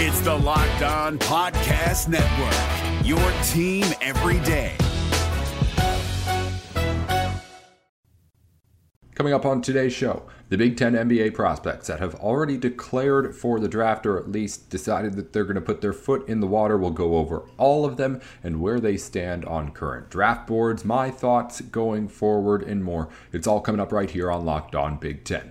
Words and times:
It's 0.00 0.20
the 0.20 0.32
Locked 0.32 0.82
On 0.82 1.18
Podcast 1.18 2.06
Network, 2.06 3.04
your 3.04 3.18
team 3.48 3.84
every 4.00 4.38
day. 4.46 4.76
Coming 9.16 9.32
up 9.32 9.44
on 9.44 9.60
today's 9.60 9.92
show, 9.92 10.22
the 10.50 10.56
Big 10.56 10.76
Ten 10.76 10.92
NBA 10.92 11.34
prospects 11.34 11.88
that 11.88 11.98
have 11.98 12.14
already 12.14 12.56
declared 12.56 13.34
for 13.34 13.58
the 13.58 13.66
draft 13.66 14.06
or 14.06 14.16
at 14.16 14.30
least 14.30 14.70
decided 14.70 15.16
that 15.16 15.32
they're 15.32 15.42
going 15.42 15.56
to 15.56 15.60
put 15.60 15.80
their 15.80 15.92
foot 15.92 16.28
in 16.28 16.38
the 16.38 16.46
water. 16.46 16.78
We'll 16.78 16.90
go 16.90 17.16
over 17.16 17.42
all 17.56 17.84
of 17.84 17.96
them 17.96 18.20
and 18.44 18.60
where 18.60 18.78
they 18.78 18.96
stand 18.96 19.44
on 19.46 19.72
current 19.72 20.10
draft 20.10 20.46
boards, 20.46 20.84
my 20.84 21.10
thoughts 21.10 21.60
going 21.60 22.06
forward, 22.06 22.62
and 22.62 22.84
more. 22.84 23.08
It's 23.32 23.48
all 23.48 23.60
coming 23.60 23.80
up 23.80 23.90
right 23.90 24.08
here 24.08 24.30
on 24.30 24.44
Locked 24.44 24.76
On 24.76 24.96
Big 24.96 25.24
Ten. 25.24 25.50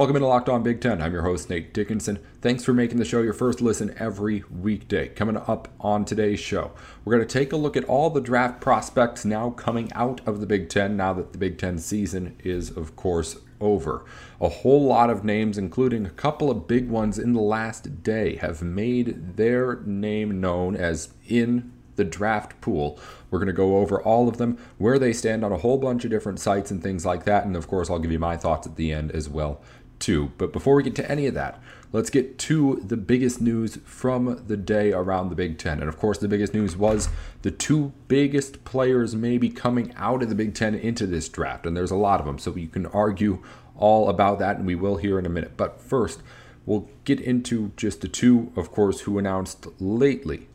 Welcome 0.00 0.16
into 0.16 0.28
Locked 0.28 0.48
On 0.48 0.62
Big 0.62 0.80
Ten. 0.80 1.02
I'm 1.02 1.12
your 1.12 1.24
host, 1.24 1.50
Nate 1.50 1.74
Dickinson. 1.74 2.20
Thanks 2.40 2.64
for 2.64 2.72
making 2.72 2.96
the 2.96 3.04
show 3.04 3.20
your 3.20 3.34
first 3.34 3.60
listen 3.60 3.94
every 3.98 4.42
weekday. 4.50 5.08
Coming 5.08 5.36
up 5.36 5.68
on 5.78 6.06
today's 6.06 6.40
show, 6.40 6.70
we're 7.04 7.16
going 7.16 7.28
to 7.28 7.30
take 7.30 7.52
a 7.52 7.58
look 7.58 7.76
at 7.76 7.84
all 7.84 8.08
the 8.08 8.22
draft 8.22 8.62
prospects 8.62 9.26
now 9.26 9.50
coming 9.50 9.92
out 9.92 10.26
of 10.26 10.40
the 10.40 10.46
Big 10.46 10.70
Ten, 10.70 10.96
now 10.96 11.12
that 11.12 11.32
the 11.32 11.38
Big 11.38 11.58
Ten 11.58 11.76
season 11.76 12.34
is, 12.42 12.74
of 12.74 12.96
course, 12.96 13.36
over. 13.60 14.06
A 14.40 14.48
whole 14.48 14.86
lot 14.86 15.10
of 15.10 15.22
names, 15.22 15.58
including 15.58 16.06
a 16.06 16.10
couple 16.10 16.50
of 16.50 16.66
big 16.66 16.88
ones 16.88 17.18
in 17.18 17.34
the 17.34 17.42
last 17.42 18.02
day, 18.02 18.36
have 18.36 18.62
made 18.62 19.36
their 19.36 19.80
name 19.84 20.40
known 20.40 20.76
as 20.76 21.12
in 21.28 21.74
the 21.96 22.04
draft 22.04 22.58
pool. 22.62 22.98
We're 23.30 23.40
going 23.40 23.48
to 23.48 23.52
go 23.52 23.76
over 23.76 24.00
all 24.00 24.30
of 24.30 24.38
them, 24.38 24.56
where 24.78 24.98
they 24.98 25.12
stand 25.12 25.44
on 25.44 25.52
a 25.52 25.58
whole 25.58 25.76
bunch 25.76 26.06
of 26.06 26.10
different 26.10 26.40
sites 26.40 26.70
and 26.70 26.82
things 26.82 27.04
like 27.04 27.24
that. 27.24 27.44
And 27.44 27.54
of 27.54 27.68
course, 27.68 27.90
I'll 27.90 27.98
give 27.98 28.10
you 28.10 28.18
my 28.18 28.38
thoughts 28.38 28.66
at 28.66 28.76
the 28.76 28.90
end 28.90 29.10
as 29.10 29.28
well 29.28 29.60
too. 30.00 30.32
But 30.38 30.52
before 30.52 30.74
we 30.74 30.82
get 30.82 30.96
to 30.96 31.10
any 31.10 31.26
of 31.26 31.34
that, 31.34 31.62
let's 31.92 32.10
get 32.10 32.38
to 32.38 32.82
the 32.84 32.96
biggest 32.96 33.40
news 33.40 33.78
from 33.84 34.42
the 34.46 34.56
day 34.56 34.92
around 34.92 35.28
the 35.28 35.36
Big 35.36 35.58
Ten. 35.58 35.80
And 35.80 35.88
of 35.88 35.98
course, 35.98 36.18
the 36.18 36.28
biggest 36.28 36.52
news 36.54 36.76
was 36.76 37.08
the 37.42 37.50
two 37.50 37.92
biggest 38.08 38.64
players 38.64 39.14
maybe 39.14 39.48
coming 39.48 39.92
out 39.96 40.22
of 40.22 40.28
the 40.28 40.34
Big 40.34 40.54
Ten 40.54 40.74
into 40.74 41.06
this 41.06 41.28
draft. 41.28 41.66
And 41.66 41.76
there's 41.76 41.90
a 41.90 41.96
lot 41.96 42.20
of 42.20 42.26
them, 42.26 42.38
so 42.38 42.54
you 42.56 42.68
can 42.68 42.86
argue 42.86 43.42
all 43.76 44.08
about 44.10 44.38
that, 44.40 44.56
and 44.56 44.66
we 44.66 44.74
will 44.74 44.96
here 44.96 45.18
in 45.18 45.26
a 45.26 45.30
minute. 45.30 45.56
But 45.56 45.80
first, 45.80 46.22
we'll 46.66 46.88
get 47.04 47.20
into 47.20 47.72
just 47.76 48.02
the 48.02 48.08
two, 48.08 48.52
of 48.56 48.70
course, 48.70 49.02
who 49.02 49.18
announced 49.18 49.66
lately 49.80 50.48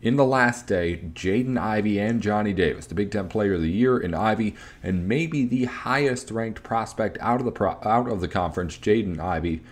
in 0.00 0.16
the 0.16 0.24
last 0.24 0.66
day, 0.66 1.00
Jaden 1.12 1.58
Ivey 1.58 1.98
and 1.98 2.22
Johnny 2.22 2.52
Davis, 2.52 2.86
the 2.86 2.94
Big 2.94 3.10
Ten 3.10 3.28
Player 3.28 3.54
of 3.54 3.62
the 3.62 3.70
Year 3.70 3.98
in 3.98 4.14
Ivey, 4.14 4.54
and 4.82 5.08
maybe 5.08 5.44
the 5.44 5.64
highest 5.64 6.30
ranked 6.30 6.62
prospect 6.62 7.18
out 7.20 7.40
of 7.40 7.44
the 7.44 7.52
pro- 7.52 7.80
out 7.84 8.08
of 8.08 8.20
the 8.20 8.28
conference, 8.28 8.78
Jaden 8.78 9.18
Ivey, 9.18 9.62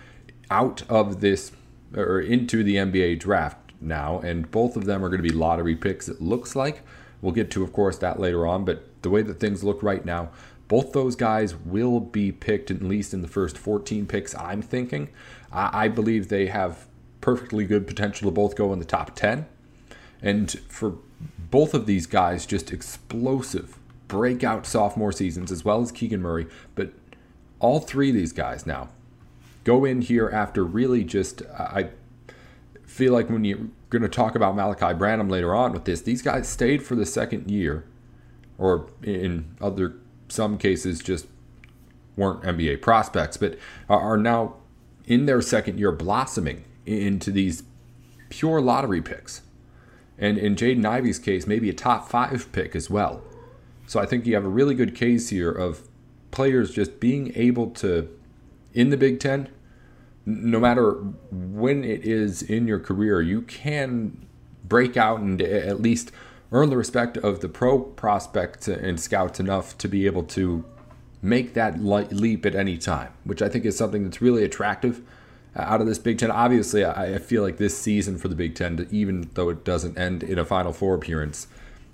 out 0.51 0.83
of 0.89 1.21
this 1.21 1.51
or 1.95 2.19
into 2.19 2.63
the 2.63 2.75
NBA 2.75 3.19
draft 3.19 3.57
now, 3.79 4.19
and 4.19 4.51
both 4.51 4.75
of 4.75 4.85
them 4.85 5.03
are 5.03 5.09
going 5.09 5.23
to 5.23 5.29
be 5.29 5.35
lottery 5.35 5.75
picks. 5.75 6.09
It 6.09 6.21
looks 6.21 6.55
like 6.55 6.81
we'll 7.21 7.31
get 7.31 7.49
to, 7.51 7.63
of 7.63 7.71
course, 7.71 7.97
that 7.99 8.19
later 8.19 8.45
on. 8.45 8.65
But 8.65 9.01
the 9.03 9.09
way 9.09 9.21
that 9.21 9.39
things 9.39 9.63
look 9.63 9.81
right 9.81 10.03
now, 10.03 10.29
both 10.67 10.91
those 10.91 11.15
guys 11.15 11.55
will 11.55 12.01
be 12.01 12.33
picked 12.33 12.69
at 12.69 12.81
least 12.81 13.13
in 13.13 13.21
the 13.21 13.27
first 13.29 13.57
14 13.57 14.05
picks. 14.05 14.35
I'm 14.35 14.61
thinking. 14.61 15.09
I, 15.53 15.85
I 15.85 15.87
believe 15.87 16.27
they 16.27 16.47
have 16.47 16.87
perfectly 17.21 17.65
good 17.65 17.87
potential 17.87 18.29
to 18.29 18.33
both 18.33 18.57
go 18.57 18.73
in 18.73 18.79
the 18.79 18.85
top 18.85 19.15
10 19.15 19.45
and 20.21 20.51
for 20.67 20.95
both 21.51 21.73
of 21.73 21.85
these 21.85 22.07
guys, 22.07 22.45
just 22.45 22.71
explosive 22.71 23.77
breakout 24.07 24.65
sophomore 24.65 25.11
seasons, 25.11 25.51
as 25.51 25.65
well 25.65 25.81
as 25.81 25.91
Keegan 25.91 26.21
Murray. 26.21 26.47
But 26.75 26.93
all 27.59 27.79
three 27.79 28.09
of 28.09 28.15
these 28.15 28.33
guys 28.33 28.65
now 28.65 28.89
go 29.63 29.83
in 29.85 30.01
here 30.01 30.29
after 30.29 30.63
really 30.63 31.03
just, 31.03 31.41
I 31.57 31.89
feel 32.85 33.13
like 33.13 33.29
when 33.29 33.43
you're 33.43 33.67
going 33.89 34.01
to 34.01 34.09
talk 34.09 34.35
about 34.35 34.55
Malachi 34.55 34.93
Branham 34.93 35.29
later 35.29 35.53
on 35.53 35.73
with 35.73 35.85
this, 35.85 36.01
these 36.01 36.21
guys 36.21 36.47
stayed 36.47 36.83
for 36.83 36.95
the 36.95 37.05
second 37.05 37.49
year, 37.51 37.85
or 38.57 38.89
in 39.03 39.55
other 39.61 39.95
some 40.29 40.57
cases, 40.57 40.99
just 40.99 41.27
weren't 42.15 42.41
NBA 42.43 42.81
prospects, 42.81 43.37
but 43.37 43.57
are 43.89 44.17
now 44.17 44.55
in 45.05 45.25
their 45.25 45.41
second 45.41 45.79
year 45.79 45.91
blossoming 45.91 46.65
into 46.85 47.31
these 47.31 47.63
pure 48.29 48.59
lottery 48.59 49.01
picks 49.01 49.41
and 50.17 50.37
in 50.37 50.55
Jaden 50.55 50.85
Ivey's 50.85 51.19
case, 51.19 51.45
maybe 51.45 51.69
a 51.69 51.73
top 51.73 52.09
five 52.09 52.51
pick 52.51 52.75
as 52.75 52.89
well. 52.89 53.21
So 53.85 53.99
I 53.99 54.05
think 54.05 54.25
you 54.25 54.35
have 54.35 54.45
a 54.45 54.49
really 54.49 54.75
good 54.75 54.95
case 54.95 55.29
here 55.29 55.51
of 55.51 55.87
players 56.31 56.71
just 56.71 56.99
being 56.99 57.31
able 57.35 57.69
to, 57.71 58.09
in 58.73 58.89
the 58.89 58.97
Big 58.97 59.19
Ten, 59.19 59.49
no 60.25 60.59
matter 60.59 60.93
when 61.31 61.83
it 61.83 62.05
is 62.05 62.41
in 62.41 62.67
your 62.67 62.79
career, 62.79 63.21
you 63.21 63.41
can 63.41 64.25
break 64.65 64.97
out 64.97 65.21
and 65.21 65.41
at 65.41 65.81
least 65.81 66.11
earn 66.51 66.69
the 66.69 66.77
respect 66.77 67.15
of 67.17 67.39
the 67.39 67.47
pro 67.47 67.79
prospects 67.79 68.67
and 68.67 68.99
scouts 68.99 69.39
enough 69.39 69.77
to 69.77 69.87
be 69.87 70.05
able 70.05 70.23
to 70.23 70.65
make 71.21 71.53
that 71.53 71.81
leap 71.81 72.45
at 72.45 72.55
any 72.55 72.77
time, 72.77 73.13
which 73.23 73.41
I 73.41 73.49
think 73.49 73.65
is 73.65 73.77
something 73.77 74.03
that's 74.03 74.21
really 74.21 74.43
attractive 74.43 75.01
Uh, 75.57 75.61
out 75.61 75.81
of 75.81 75.87
this 75.87 75.97
Big 75.97 76.19
Ten. 76.19 76.29
Obviously, 76.29 76.85
I 76.85 77.17
feel 77.17 77.41
like 77.41 77.57
this 77.57 77.77
season 77.77 78.17
for 78.17 78.27
the 78.27 78.35
Big 78.35 78.55
Ten, 78.55 78.87
even 78.91 79.29
though 79.33 79.49
it 79.49 79.65
doesn't 79.65 79.97
end 79.97 80.23
in 80.23 80.37
a 80.37 80.45
Final 80.45 80.71
Four 80.71 80.95
appearance, 80.95 81.47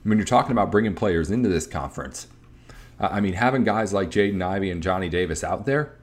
when 0.03 0.18
you're 0.18 0.25
talking 0.25 0.51
about 0.51 0.72
bringing 0.72 0.96
players 0.96 1.31
into 1.31 1.50
this 1.50 1.66
conference, 1.66 2.28
uh, 3.00 3.07
I 3.09 3.22
mean, 3.22 3.34
having 3.34 3.63
guys 3.63 3.94
like 3.94 4.12
Jaden 4.12 4.44
Ivey 4.44 4.69
and 4.69 4.84
Johnny 4.84 5.07
Davis 5.07 5.44
out 5.44 5.66
there, 5.66 5.96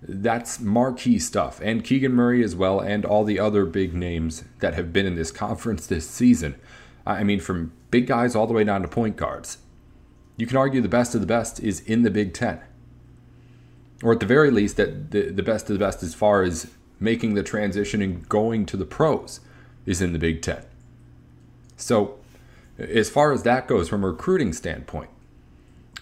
that's 0.00 0.60
marquee 0.60 1.18
stuff. 1.18 1.60
And 1.62 1.84
Keegan 1.84 2.12
Murray 2.12 2.42
as 2.42 2.56
well, 2.56 2.80
and 2.80 3.04
all 3.04 3.24
the 3.24 3.38
other 3.38 3.66
big 3.66 3.94
names 3.94 4.44
that 4.60 4.74
have 4.74 4.92
been 4.92 5.06
in 5.06 5.14
this 5.14 5.30
conference 5.30 5.86
this 5.86 6.08
season. 6.08 6.56
I 7.04 7.22
mean, 7.22 7.40
from 7.40 7.72
big 7.90 8.06
guys 8.06 8.34
all 8.34 8.46
the 8.46 8.54
way 8.54 8.64
down 8.64 8.82
to 8.82 8.88
point 8.88 9.16
guards. 9.16 9.58
You 10.36 10.46
can 10.46 10.56
argue 10.56 10.80
the 10.80 10.88
best 10.88 11.14
of 11.14 11.20
the 11.20 11.26
best 11.26 11.60
is 11.60 11.80
in 11.80 12.02
the 12.02 12.10
Big 12.10 12.32
Ten 12.32 12.60
or 14.02 14.12
at 14.12 14.20
the 14.20 14.26
very 14.26 14.50
least, 14.50 14.76
that 14.76 15.12
the, 15.12 15.30
the 15.30 15.42
best 15.42 15.70
of 15.70 15.78
the 15.78 15.84
best 15.84 16.02
as 16.02 16.14
far 16.14 16.42
as 16.42 16.70
making 16.98 17.34
the 17.34 17.42
transition 17.42 18.02
and 18.02 18.28
going 18.28 18.66
to 18.66 18.76
the 18.76 18.84
pros 18.84 19.40
is 19.86 20.00
in 20.00 20.12
the 20.12 20.18
Big 20.18 20.42
Ten. 20.42 20.64
So, 21.76 22.18
as 22.78 23.10
far 23.10 23.32
as 23.32 23.42
that 23.42 23.68
goes 23.68 23.88
from 23.88 24.04
a 24.04 24.08
recruiting 24.08 24.52
standpoint, 24.52 25.10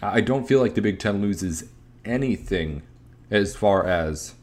I 0.01 0.21
don't 0.21 0.47
feel 0.47 0.59
like 0.59 0.75
the 0.75 0.81
Big 0.81 0.99
Ten 0.99 1.21
loses 1.21 1.65
anything 2.05 2.81
as 3.29 3.55
far 3.55 3.85
as 3.85 4.33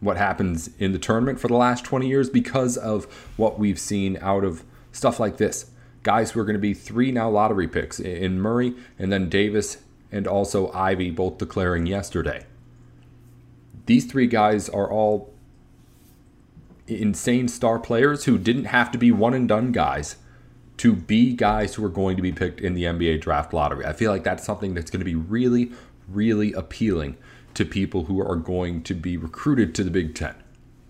what 0.00 0.16
happens 0.16 0.70
in 0.78 0.92
the 0.92 0.98
tournament 0.98 1.40
for 1.40 1.48
the 1.48 1.54
last 1.54 1.84
20 1.84 2.06
years 2.06 2.28
because 2.28 2.76
of 2.76 3.04
what 3.36 3.58
we've 3.58 3.78
seen 3.78 4.18
out 4.20 4.44
of 4.44 4.62
stuff 4.92 5.18
like 5.18 5.36
this. 5.36 5.70
Guys 6.02 6.30
who 6.30 6.40
are 6.40 6.44
going 6.44 6.54
to 6.54 6.60
be 6.60 6.74
three 6.74 7.10
now 7.10 7.28
lottery 7.28 7.66
picks 7.66 7.98
in 7.98 8.40
Murray 8.40 8.74
and 8.98 9.12
then 9.12 9.28
Davis 9.28 9.78
and 10.12 10.26
also 10.26 10.70
Ivey 10.72 11.10
both 11.10 11.38
declaring 11.38 11.86
yesterday 11.86 12.44
these 13.86 14.04
three 14.04 14.26
guys 14.26 14.68
are 14.68 14.90
all 14.90 15.32
insane 16.86 17.48
star 17.48 17.78
players 17.78 18.24
who 18.24 18.38
didn't 18.38 18.66
have 18.66 18.90
to 18.92 18.98
be 18.98 19.10
one 19.10 19.34
and 19.34 19.48
done 19.48 19.72
guys 19.72 20.16
to 20.78 20.94
be 20.94 21.32
guys 21.32 21.74
who 21.74 21.84
are 21.84 21.90
going 21.90 22.16
to 22.16 22.22
be 22.22 22.32
picked 22.32 22.60
in 22.60 22.74
the 22.74 22.84
NBA 22.84 23.20
draft 23.20 23.52
lottery. 23.52 23.84
I 23.86 23.92
feel 23.92 24.12
like 24.12 24.24
that's 24.24 24.44
something 24.44 24.74
that's 24.74 24.90
going 24.90 25.00
to 25.00 25.06
be 25.06 25.14
really, 25.14 25.72
really 26.08 26.52
appealing 26.52 27.16
to 27.54 27.64
people 27.64 28.04
who 28.04 28.20
are 28.20 28.36
going 28.36 28.82
to 28.82 28.94
be 28.94 29.16
recruited 29.16 29.74
to 29.76 29.84
the 29.84 29.90
Big 29.90 30.14
Ten. 30.14 30.34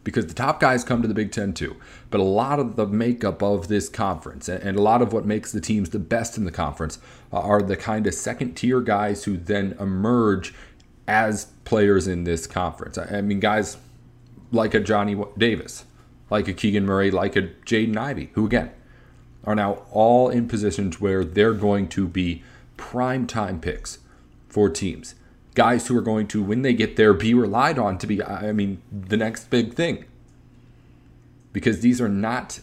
Because 0.02 0.26
the 0.26 0.34
top 0.34 0.60
guys 0.60 0.84
come 0.84 1.02
to 1.02 1.08
the 1.08 1.14
Big 1.14 1.32
Ten 1.32 1.52
too. 1.52 1.76
But 2.10 2.20
a 2.20 2.24
lot 2.24 2.58
of 2.58 2.76
the 2.76 2.86
makeup 2.86 3.42
of 3.42 3.68
this 3.68 3.88
conference 3.88 4.48
and 4.48 4.76
a 4.76 4.82
lot 4.82 5.02
of 5.02 5.12
what 5.12 5.24
makes 5.24 5.52
the 5.52 5.60
teams 5.60 5.90
the 5.90 5.98
best 5.98 6.36
in 6.36 6.44
the 6.44 6.52
conference 6.52 6.98
are 7.32 7.62
the 7.62 7.76
kind 7.76 8.06
of 8.06 8.14
second 8.14 8.54
tier 8.54 8.80
guys 8.80 9.24
who 9.24 9.36
then 9.36 9.76
emerge 9.78 10.52
as 11.08 11.46
players 11.64 12.06
in 12.06 12.24
this 12.24 12.46
conference. 12.46 12.98
I 12.98 13.20
mean, 13.20 13.40
guys 13.40 13.76
like 14.52 14.74
a 14.74 14.80
Johnny 14.80 15.16
Davis, 15.36 15.84
like 16.30 16.48
a 16.48 16.52
Keegan 16.52 16.86
Murray, 16.86 17.10
like 17.10 17.36
a 17.36 17.42
Jaden 17.42 17.96
Ivey, 17.96 18.30
who 18.34 18.46
again 18.46 18.70
are 19.44 19.54
now 19.54 19.84
all 19.92 20.28
in 20.28 20.48
positions 20.48 21.00
where 21.00 21.24
they're 21.24 21.54
going 21.54 21.88
to 21.88 22.08
be 22.08 22.42
prime 22.76 23.26
time 23.26 23.60
picks 23.60 23.98
for 24.48 24.68
teams. 24.68 25.14
Guys 25.54 25.86
who 25.86 25.96
are 25.96 26.02
going 26.02 26.26
to, 26.28 26.42
when 26.42 26.62
they 26.62 26.74
get 26.74 26.96
there, 26.96 27.14
be 27.14 27.32
relied 27.32 27.78
on 27.78 27.96
to 27.98 28.06
be, 28.06 28.22
I 28.22 28.52
mean, 28.52 28.82
the 28.90 29.16
next 29.16 29.48
big 29.48 29.74
thing. 29.74 30.04
Because 31.52 31.80
these 31.80 32.00
are 32.00 32.08
not 32.08 32.60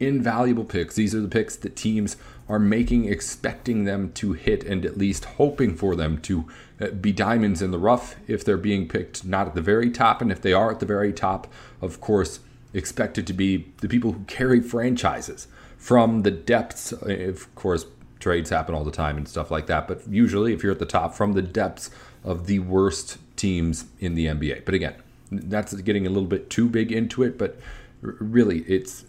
invaluable 0.00 0.64
picks. 0.64 0.96
These 0.96 1.14
are 1.14 1.20
the 1.20 1.28
picks 1.28 1.54
that 1.56 1.76
teams 1.76 2.16
are 2.48 2.58
making, 2.58 3.06
expecting 3.06 3.84
them 3.84 4.12
to 4.12 4.32
hit, 4.32 4.64
and 4.64 4.84
at 4.84 4.98
least 4.98 5.24
hoping 5.24 5.74
for 5.74 5.96
them 5.96 6.18
to 6.18 6.46
uh, 6.80 6.88
be 6.88 7.12
diamonds 7.12 7.62
in 7.62 7.70
the 7.70 7.78
rough 7.78 8.16
if 8.26 8.44
they're 8.44 8.56
being 8.56 8.86
picked 8.88 9.24
not 9.24 9.46
at 9.46 9.54
the 9.54 9.62
very 9.62 9.90
top. 9.90 10.20
And 10.20 10.30
if 10.30 10.42
they 10.42 10.52
are 10.52 10.70
at 10.70 10.80
the 10.80 10.86
very 10.86 11.12
top, 11.12 11.50
of 11.80 12.00
course, 12.00 12.40
expected 12.74 13.26
to 13.26 13.32
be 13.32 13.72
the 13.78 13.88
people 13.88 14.12
who 14.12 14.24
carry 14.24 14.60
franchises 14.60 15.46
from 15.78 16.22
the 16.22 16.30
depths. 16.30 16.92
Of 16.92 17.54
course, 17.54 17.86
trades 18.20 18.50
happen 18.50 18.74
all 18.74 18.84
the 18.84 18.90
time 18.90 19.16
and 19.16 19.28
stuff 19.28 19.50
like 19.50 19.66
that. 19.66 19.88
But 19.88 20.06
usually, 20.08 20.52
if 20.52 20.62
you're 20.62 20.72
at 20.72 20.78
the 20.78 20.86
top, 20.86 21.14
from 21.14 21.32
the 21.32 21.42
depths 21.42 21.90
of 22.24 22.46
the 22.46 22.58
worst 22.58 23.18
teams 23.36 23.86
in 24.00 24.14
the 24.14 24.26
NBA. 24.26 24.64
But 24.64 24.74
again, 24.74 24.94
that's 25.30 25.74
getting 25.74 26.06
a 26.06 26.10
little 26.10 26.28
bit 26.28 26.50
too 26.50 26.68
big 26.68 26.92
into 26.92 27.22
it. 27.22 27.38
But 27.38 27.58
really, 28.00 28.60
it's 28.60 29.04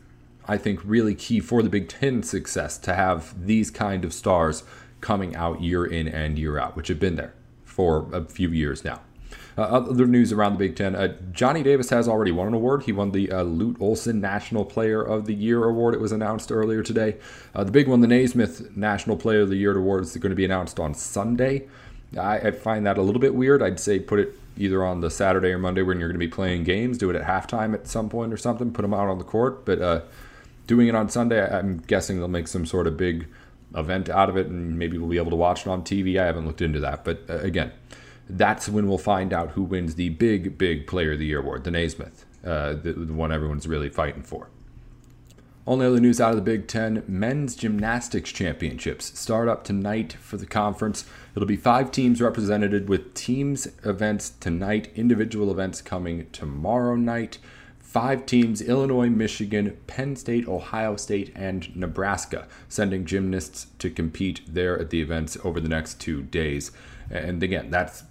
I 0.47 0.57
think 0.57 0.79
really 0.83 1.15
key 1.15 1.39
for 1.39 1.63
the 1.63 1.69
Big 1.69 1.89
Ten 1.89 2.23
success 2.23 2.77
to 2.79 2.93
have 2.93 3.45
these 3.45 3.71
kind 3.71 4.05
of 4.05 4.13
stars 4.13 4.63
coming 5.01 5.35
out 5.35 5.61
year 5.61 5.85
in 5.85 6.07
and 6.07 6.37
year 6.37 6.57
out, 6.59 6.75
which 6.75 6.87
have 6.87 6.99
been 6.99 7.15
there 7.15 7.33
for 7.63 8.07
a 8.13 8.23
few 8.25 8.49
years 8.49 8.83
now. 8.83 9.01
Uh, 9.57 9.61
other 9.61 10.05
news 10.05 10.33
around 10.33 10.53
the 10.53 10.59
Big 10.59 10.75
Ten: 10.75 10.95
uh, 10.95 11.15
Johnny 11.31 11.63
Davis 11.63 11.89
has 11.89 12.07
already 12.07 12.31
won 12.31 12.47
an 12.47 12.53
award. 12.53 12.83
He 12.83 12.91
won 12.91 13.11
the 13.11 13.31
uh, 13.31 13.43
Lute 13.43 13.77
Olson 13.79 14.19
National 14.19 14.65
Player 14.65 15.01
of 15.01 15.25
the 15.25 15.33
Year 15.33 15.63
award. 15.63 15.93
It 15.93 16.01
was 16.01 16.11
announced 16.11 16.51
earlier 16.51 16.83
today. 16.83 17.15
Uh, 17.53 17.63
the 17.63 17.71
big 17.71 17.87
one, 17.87 18.01
the 18.01 18.07
Naismith 18.07 18.75
National 18.75 19.15
Player 19.15 19.41
of 19.41 19.49
the 19.49 19.55
Year 19.55 19.75
award, 19.77 20.03
is 20.03 20.17
going 20.17 20.31
to 20.31 20.35
be 20.35 20.45
announced 20.45 20.79
on 20.79 20.93
Sunday. 20.93 21.67
I, 22.17 22.39
I 22.39 22.51
find 22.51 22.85
that 22.85 22.97
a 22.97 23.01
little 23.01 23.21
bit 23.21 23.33
weird. 23.33 23.63
I'd 23.63 23.79
say 23.79 23.99
put 23.99 24.19
it 24.19 24.37
either 24.57 24.83
on 24.83 25.01
the 25.01 25.09
Saturday 25.09 25.49
or 25.49 25.57
Monday 25.57 25.81
when 25.81 25.99
you're 25.99 26.09
going 26.09 26.19
to 26.19 26.25
be 26.25 26.31
playing 26.31 26.63
games. 26.63 26.97
Do 26.97 27.09
it 27.09 27.15
at 27.15 27.23
halftime 27.23 27.73
at 27.73 27.87
some 27.87 28.09
point 28.09 28.33
or 28.33 28.37
something. 28.37 28.71
Put 28.71 28.81
them 28.83 28.93
out 28.93 29.07
on 29.07 29.17
the 29.17 29.23
court, 29.23 29.65
but 29.65 29.81
uh, 29.81 30.01
doing 30.67 30.87
it 30.87 30.95
on 30.95 31.09
Sunday, 31.09 31.45
I'm 31.47 31.77
guessing 31.79 32.17
they'll 32.17 32.27
make 32.27 32.47
some 32.47 32.65
sort 32.65 32.87
of 32.87 32.97
big 32.97 33.27
event 33.75 34.09
out 34.09 34.29
of 34.29 34.37
it, 34.37 34.47
and 34.47 34.77
maybe 34.77 34.97
we'll 34.97 35.09
be 35.09 35.17
able 35.17 35.31
to 35.31 35.35
watch 35.35 35.61
it 35.61 35.67
on 35.67 35.83
TV. 35.83 36.19
I 36.19 36.25
haven't 36.25 36.45
looked 36.45 36.61
into 36.61 36.79
that, 36.79 37.03
but 37.03 37.23
uh, 37.29 37.39
again, 37.39 37.71
that's 38.29 38.67
when 38.69 38.87
we'll 38.87 38.97
find 38.97 39.33
out 39.33 39.51
who 39.51 39.63
wins 39.63 39.95
the 39.95 40.09
big, 40.09 40.57
big 40.57 40.87
Player 40.87 41.13
of 41.13 41.19
the 41.19 41.25
Year 41.25 41.39
award, 41.39 41.63
the 41.63 41.71
Naismith, 41.71 42.25
uh, 42.43 42.73
the, 42.73 42.93
the 42.93 43.13
one 43.13 43.31
everyone's 43.31 43.67
really 43.67 43.89
fighting 43.89 44.23
for. 44.23 44.49
Only 45.67 45.87
other 45.87 45.99
news 45.99 46.21
out 46.21 46.29
of 46.29 46.35
the 46.35 46.43
Big 46.43 46.67
Ten 46.67 47.03
men's 47.07 47.55
gymnastics 47.55 48.31
championships 48.31 49.17
start 49.19 49.47
up 49.47 49.63
tonight 49.63 50.13
for 50.13 50.37
the 50.37 50.45
conference. 50.45 51.05
It'll 51.35 51.47
be 51.47 51.57
five 51.57 51.91
teams 51.91 52.21
represented 52.21 52.87
with 52.87 53.15
teams 53.15 53.67
events 53.83 54.29
tonight, 54.29 54.91
individual 54.95 55.49
events 55.49 55.81
coming 55.81 56.27
tomorrow 56.31 56.95
night 56.95 57.39
five 57.85 58.25
teams 58.25 58.61
Illinois, 58.61 59.09
Michigan, 59.09 59.77
Penn 59.87 60.15
State, 60.15 60.47
Ohio 60.47 60.97
State, 60.97 61.31
and 61.35 61.73
Nebraska, 61.75 62.47
sending 62.67 63.05
gymnasts 63.05 63.67
to 63.79 63.89
compete 63.89 64.41
there 64.47 64.77
at 64.77 64.89
the 64.89 65.01
events 65.01 65.37
over 65.45 65.61
the 65.61 65.69
next 65.69 66.01
two 66.01 66.23
days. 66.23 66.71
And 67.09 67.41
again, 67.41 67.69
that's 67.69 68.03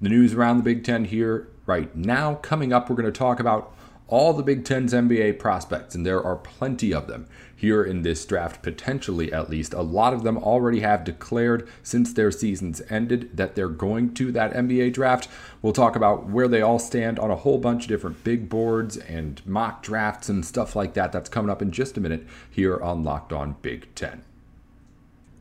the 0.00 0.08
news 0.08 0.34
around 0.34 0.56
the 0.56 0.64
Big 0.64 0.82
Ten 0.82 1.04
here 1.04 1.48
right 1.66 1.94
now. 1.94 2.36
Coming 2.36 2.72
up, 2.72 2.90
we're 2.90 2.96
going 2.96 3.06
to 3.06 3.16
talk 3.16 3.38
about 3.38 3.72
all 4.12 4.34
the 4.34 4.42
Big 4.42 4.62
Ten's 4.62 4.92
NBA 4.92 5.38
prospects, 5.38 5.94
and 5.94 6.04
there 6.04 6.22
are 6.22 6.36
plenty 6.36 6.92
of 6.92 7.06
them 7.06 7.26
here 7.56 7.82
in 7.82 8.02
this 8.02 8.26
draft, 8.26 8.62
potentially 8.62 9.32
at 9.32 9.48
least. 9.48 9.72
A 9.72 9.80
lot 9.80 10.12
of 10.12 10.22
them 10.22 10.36
already 10.36 10.80
have 10.80 11.02
declared 11.02 11.66
since 11.82 12.12
their 12.12 12.30
seasons 12.30 12.82
ended 12.90 13.34
that 13.34 13.54
they're 13.54 13.70
going 13.70 14.12
to 14.12 14.30
that 14.32 14.52
NBA 14.52 14.92
draft. 14.92 15.28
We'll 15.62 15.72
talk 15.72 15.96
about 15.96 16.26
where 16.28 16.46
they 16.46 16.60
all 16.60 16.78
stand 16.78 17.18
on 17.18 17.30
a 17.30 17.36
whole 17.36 17.56
bunch 17.56 17.84
of 17.84 17.88
different 17.88 18.22
big 18.22 18.50
boards 18.50 18.98
and 18.98 19.40
mock 19.46 19.82
drafts 19.82 20.28
and 20.28 20.44
stuff 20.44 20.76
like 20.76 20.92
that. 20.92 21.10
That's 21.10 21.30
coming 21.30 21.50
up 21.50 21.62
in 21.62 21.70
just 21.70 21.96
a 21.96 22.00
minute 22.02 22.26
here 22.50 22.78
on 22.82 23.02
Locked 23.02 23.32
On 23.32 23.56
Big 23.62 23.94
Ten. 23.94 24.24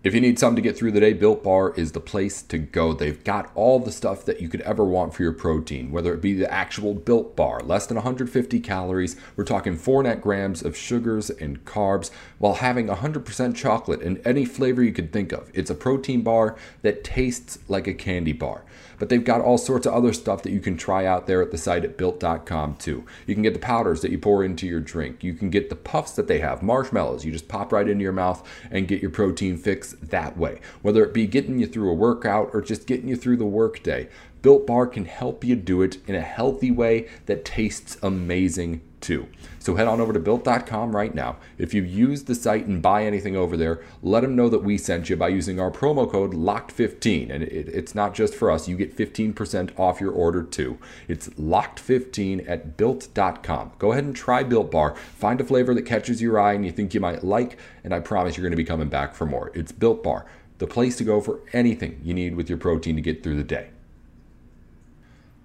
If 0.04 0.16
you 0.16 0.22
need 0.22 0.40
something 0.40 0.56
to 0.56 0.68
get 0.68 0.76
through 0.76 0.94
the 0.94 1.00
day, 1.00 1.14
Built 1.14 1.44
Bar 1.44 1.76
is 1.76 1.92
the 1.92 2.00
place 2.00 2.42
to 2.42 2.58
go. 2.58 2.92
They've 2.92 3.24
got 3.24 3.52
all 3.54 3.78
the 3.78 3.92
stuff 3.92 4.26
that 4.26 4.42
you 4.42 4.50
could 4.50 4.62
ever 4.62 4.84
want 4.84 5.14
for 5.14 5.22
your 5.22 5.32
protein, 5.32 5.92
whether 5.92 6.12
it 6.12 6.22
be 6.22 6.34
the 6.34 6.52
actual 6.52 6.96
Built 6.96 7.36
Bar, 7.36 7.60
less 7.60 7.86
than 7.86 7.98
150 7.98 8.60
calories. 8.62 9.16
We're 9.36 9.44
talking 9.44 9.78
4 9.78 10.02
net 10.02 10.20
grams 10.20 10.64
of 10.64 10.76
sugars 10.76 11.30
and 11.30 11.64
carbs 11.66 12.10
while 12.40 12.56
having 12.56 12.88
100% 12.88 13.56
chocolate 13.56 14.02
and 14.02 14.20
any 14.26 14.44
flavor 14.44 14.82
you 14.82 14.92
could 14.92 15.14
think 15.14 15.32
of. 15.32 15.52
It's 15.54 15.70
a 15.70 15.76
protein 15.76 16.24
bar 16.24 16.56
that 16.82 17.04
tastes 17.04 17.60
like 17.68 17.86
a 17.86 17.94
candy 17.94 18.34
bar. 18.34 18.64
But 19.02 19.10
they've 19.10 19.24
got 19.24 19.42
all 19.42 19.58
sorts 19.58 19.88
of 19.88 19.96
other 19.96 20.14
stuff 20.14 20.44
that 20.44 20.52
you 20.52 20.60
can 20.60 20.78
try 20.78 21.08
out 21.08 21.26
there 21.26 21.42
at 21.42 21.50
the 21.50 21.58
site 21.58 21.84
at 21.84 21.98
built.com 21.98 22.76
too. 22.76 23.04
You 23.26 23.34
can 23.34 23.42
get 23.42 23.56
the 23.56 23.60
powders 23.60 24.02
that 24.02 24.12
you 24.12 24.20
pour 24.20 24.44
into 24.44 24.68
your 24.68 24.80
drink. 24.80 25.24
You 25.24 25.34
can 25.34 25.50
get 25.50 25.72
the 25.72 25.76
puffs 25.76 26.12
that 26.12 26.28
they 26.28 26.38
have, 26.38 26.62
marshmallows. 26.62 27.26
You 27.26 27.32
just 27.32 27.48
pop 27.48 27.72
right 27.72 27.90
into 27.90 28.04
your 28.04 28.14
mouth 28.14 28.48
and 28.70 28.88
get 28.88 29.02
your 29.02 29.10
protein 29.10 29.58
fix 29.58 29.94
that 29.94 30.38
way. 30.38 30.60
Whether 30.84 31.04
it 31.04 31.16
be 31.16 31.26
getting 31.26 31.58
you 31.58 31.66
through 31.66 31.90
a 31.90 31.96
workout 31.96 32.52
or 32.54 32.62
just 32.62 32.86
getting 32.86 33.08
you 33.08 33.16
through 33.16 33.38
the 33.38 33.46
workday, 33.46 34.08
Built 34.42 34.66
Bar 34.66 34.88
can 34.88 35.06
help 35.06 35.44
you 35.44 35.56
do 35.56 35.82
it 35.82 35.98
in 36.08 36.16
a 36.16 36.22
healthy 36.22 36.72
way 36.72 37.08
that 37.28 37.46
tastes 37.46 37.98
amazing 38.02 38.82
too. 39.02 39.28
So 39.60 39.76
head 39.76 39.88
on 39.88 40.00
over 40.00 40.14
to 40.14 40.20
built.com 40.20 40.96
right 40.96 41.14
now. 41.14 41.38
If 41.58 41.74
you 41.74 41.84
use 41.84 42.24
the 42.24 42.36
site 42.36 42.66
and 42.66 42.82
buy 42.82 43.06
anything 43.06 43.36
over 43.36 43.58
there, 43.58 43.84
let 44.02 44.22
them 44.22 44.36
know 44.36 44.48
that 44.50 44.64
we 44.64 44.78
sent 44.78 45.10
you 45.10 45.16
by 45.16 45.28
using 45.28 45.60
our 45.60 45.72
promo 45.72 46.10
code 46.10 46.34
LOCKED15. 46.34 47.30
And 47.32 47.44
it, 47.44 47.68
it's 47.68 47.94
not 47.94 48.14
just 48.14 48.34
for 48.34 48.50
us, 48.50 48.68
you 48.68 48.78
get 48.78 48.96
15% 48.96 49.78
off 49.78 50.00
your 50.00 50.12
order 50.12 50.44
too. 50.44 50.78
It's 51.08 51.30
LOCKED15 51.30 52.50
at 52.50 52.78
built.com. 52.78 53.74
Go 53.78 53.92
ahead 53.92 54.04
and 54.04 54.16
try 54.16 54.44
Built 54.44 54.72
Bar. 54.72 54.96
Find 54.96 55.42
a 55.42 55.44
flavor 55.44 55.74
that 55.74 55.86
catches 55.86 56.22
your 56.22 56.40
eye 56.40 56.54
and 56.54 56.66
you 56.66 56.72
think 56.72 56.94
you 56.94 57.00
might 57.00 57.24
like, 57.24 57.58
and 57.84 57.94
I 57.94 58.00
promise 58.00 58.38
you're 58.38 58.44
going 58.44 58.52
to 58.52 58.58
be 58.58 58.64
coming 58.64 58.90
back 58.90 59.14
for 59.14 59.26
more. 59.26 59.52
It's 59.54 59.72
Built 59.72 60.04
Bar, 60.04 60.26
the 60.60 60.68
place 60.68 60.96
to 60.98 61.04
go 61.04 61.22
for 61.22 61.42
anything 61.54 62.00
you 62.04 62.14
need 62.14 62.36
with 62.36 62.50
your 62.50 62.58
protein 62.58 62.96
to 62.96 63.02
get 63.02 63.24
through 63.24 63.38
the 63.38 63.44
day. 63.44 63.70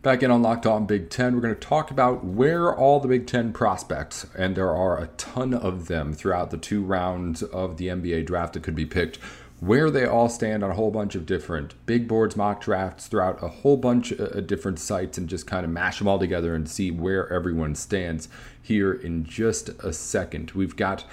Back 0.07 0.23
in 0.23 0.31
on 0.31 0.41
Locked 0.41 0.67
On 0.67 0.87
Big 0.87 1.11
Ten, 1.11 1.35
we're 1.35 1.41
going 1.41 1.57
to 1.57 1.61
talk 1.61 1.91
about 1.91 2.25
where 2.25 2.73
all 2.73 3.01
the 3.01 3.09
Big 3.09 3.27
Ten 3.27 3.53
prospects, 3.53 4.25
and 4.39 4.55
there 4.55 4.71
are 4.71 5.03
a 5.03 5.09
ton 5.17 5.53
of 5.53 5.89
them 5.89 6.13
throughout 6.13 6.53
the 6.53 6.57
two 6.57 6.85
rounds 6.85 7.43
of 7.43 7.77
the 7.77 7.89
NBA 7.89 8.25
draft 8.25 8.53
that 8.53 8.63
could 8.63 8.77
be 8.77 8.87
picked, 8.87 9.17
where 9.59 9.91
they 9.91 10.07
all 10.07 10.29
stand 10.29 10.63
on 10.63 10.71
a 10.71 10.75
whole 10.75 10.93
bunch 10.93 11.17
of 11.17 11.27
different 11.27 11.75
big 11.87 12.07
boards 12.07 12.37
mock 12.37 12.61
drafts 12.61 13.09
throughout 13.09 13.43
a 13.43 13.49
whole 13.49 13.77
bunch 13.77 14.13
of 14.13 14.47
different 14.47 14.79
sites, 14.79 15.19
and 15.19 15.29
just 15.29 15.45
kind 15.45 15.65
of 15.65 15.73
mash 15.73 15.99
them 15.99 16.07
all 16.07 16.21
together 16.21 16.55
and 16.55 16.69
see 16.69 16.93
where 16.93 17.29
everyone 17.33 17.75
stands 17.75 18.29
here 18.63 18.93
in 18.93 19.25
just 19.25 19.71
a 19.71 19.93
second. 19.93 20.53
We've 20.53 20.77
got 20.77 21.05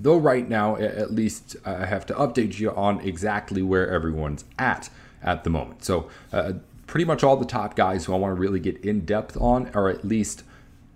though 0.00 0.18
right 0.18 0.48
now 0.48 0.76
at 0.76 1.12
least 1.12 1.56
i 1.64 1.86
have 1.86 2.06
to 2.06 2.14
update 2.14 2.58
you 2.58 2.70
on 2.72 3.00
exactly 3.00 3.62
where 3.62 3.90
everyone's 3.90 4.44
at 4.58 4.90
at 5.22 5.42
the 5.42 5.50
moment 5.50 5.84
so 5.84 6.08
uh, 6.32 6.52
pretty 6.88 7.04
much 7.04 7.22
all 7.22 7.36
the 7.36 7.46
top 7.46 7.76
guys 7.76 8.06
who 8.06 8.14
I 8.14 8.16
want 8.16 8.34
to 8.34 8.40
really 8.40 8.58
get 8.58 8.78
in 8.84 9.04
depth 9.04 9.36
on 9.36 9.70
are 9.74 9.88
at 9.88 10.04
least 10.04 10.42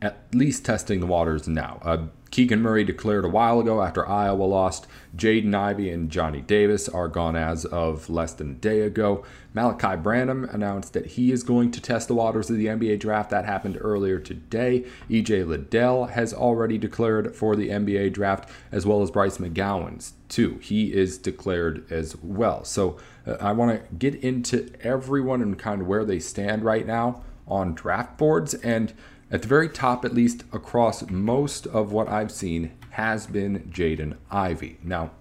at 0.00 0.18
least 0.34 0.64
testing 0.64 0.98
the 0.98 1.06
waters 1.06 1.46
now. 1.46 1.78
Uh, 1.82 2.06
Keegan 2.32 2.62
Murray 2.62 2.82
declared 2.82 3.26
a 3.26 3.28
while 3.28 3.60
ago 3.60 3.82
after 3.82 4.08
Iowa 4.08 4.44
lost. 4.44 4.86
Jaden 5.14 5.54
Ivey 5.54 5.90
and 5.90 6.10
Johnny 6.10 6.40
Davis 6.40 6.88
are 6.88 7.06
gone 7.06 7.36
as 7.36 7.66
of 7.66 8.08
less 8.08 8.32
than 8.32 8.52
a 8.52 8.54
day 8.54 8.80
ago. 8.80 9.22
Malachi 9.52 9.96
Branham 9.96 10.44
announced 10.46 10.94
that 10.94 11.08
he 11.08 11.30
is 11.30 11.42
going 11.42 11.70
to 11.72 11.80
test 11.80 12.08
the 12.08 12.14
waters 12.14 12.48
of 12.48 12.56
the 12.56 12.66
NBA 12.66 13.00
draft. 13.00 13.28
That 13.28 13.44
happened 13.44 13.76
earlier 13.78 14.18
today. 14.18 14.86
EJ 15.10 15.46
Liddell 15.46 16.06
has 16.06 16.32
already 16.32 16.78
declared 16.78 17.36
for 17.36 17.54
the 17.54 17.68
NBA 17.68 18.14
draft, 18.14 18.48
as 18.72 18.86
well 18.86 19.02
as 19.02 19.10
Bryce 19.10 19.36
McGowens, 19.36 20.12
too. 20.30 20.58
He 20.62 20.94
is 20.94 21.18
declared 21.18 21.84
as 21.92 22.16
well. 22.16 22.64
So 22.64 22.96
uh, 23.26 23.36
I 23.42 23.52
want 23.52 23.78
to 23.78 23.94
get 23.94 24.14
into 24.14 24.70
everyone 24.80 25.42
and 25.42 25.58
kind 25.58 25.82
of 25.82 25.86
where 25.86 26.06
they 26.06 26.18
stand 26.18 26.64
right 26.64 26.86
now 26.86 27.22
on 27.46 27.74
draft 27.74 28.16
boards. 28.16 28.54
And 28.54 28.94
at 29.32 29.40
the 29.40 29.48
very 29.48 29.68
top, 29.68 30.04
at 30.04 30.12
least 30.12 30.44
across 30.52 31.08
most 31.10 31.66
of 31.66 31.90
what 31.90 32.06
I've 32.06 32.30
seen, 32.30 32.72
has 32.90 33.26
been 33.26 33.60
Jaden 33.72 34.18
Ivey. 34.30 34.76
Now, 34.84 35.12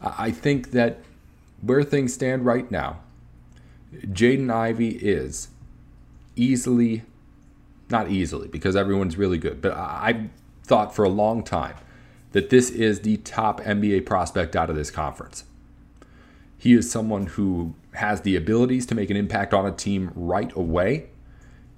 I 0.00 0.30
think 0.30 0.70
that 0.70 1.00
where 1.60 1.82
things 1.82 2.14
stand 2.14 2.46
right 2.46 2.70
now, 2.70 3.00
Jaden 3.94 4.50
Ivey 4.50 4.96
is 4.96 5.48
easily, 6.34 7.02
not 7.90 8.10
easily, 8.10 8.48
because 8.48 8.74
everyone's 8.74 9.18
really 9.18 9.38
good, 9.38 9.60
but 9.60 9.76
I've 9.76 10.30
thought 10.64 10.94
for 10.94 11.04
a 11.04 11.10
long 11.10 11.44
time 11.44 11.76
that 12.32 12.48
this 12.48 12.70
is 12.70 13.00
the 13.00 13.18
top 13.18 13.60
NBA 13.60 14.06
prospect 14.06 14.56
out 14.56 14.70
of 14.70 14.76
this 14.76 14.90
conference. 14.90 15.44
He 16.56 16.72
is 16.72 16.90
someone 16.90 17.26
who 17.26 17.74
has 17.92 18.22
the 18.22 18.34
abilities 18.34 18.86
to 18.86 18.94
make 18.94 19.10
an 19.10 19.16
impact 19.16 19.52
on 19.52 19.66
a 19.66 19.72
team 19.72 20.10
right 20.14 20.54
away 20.56 21.08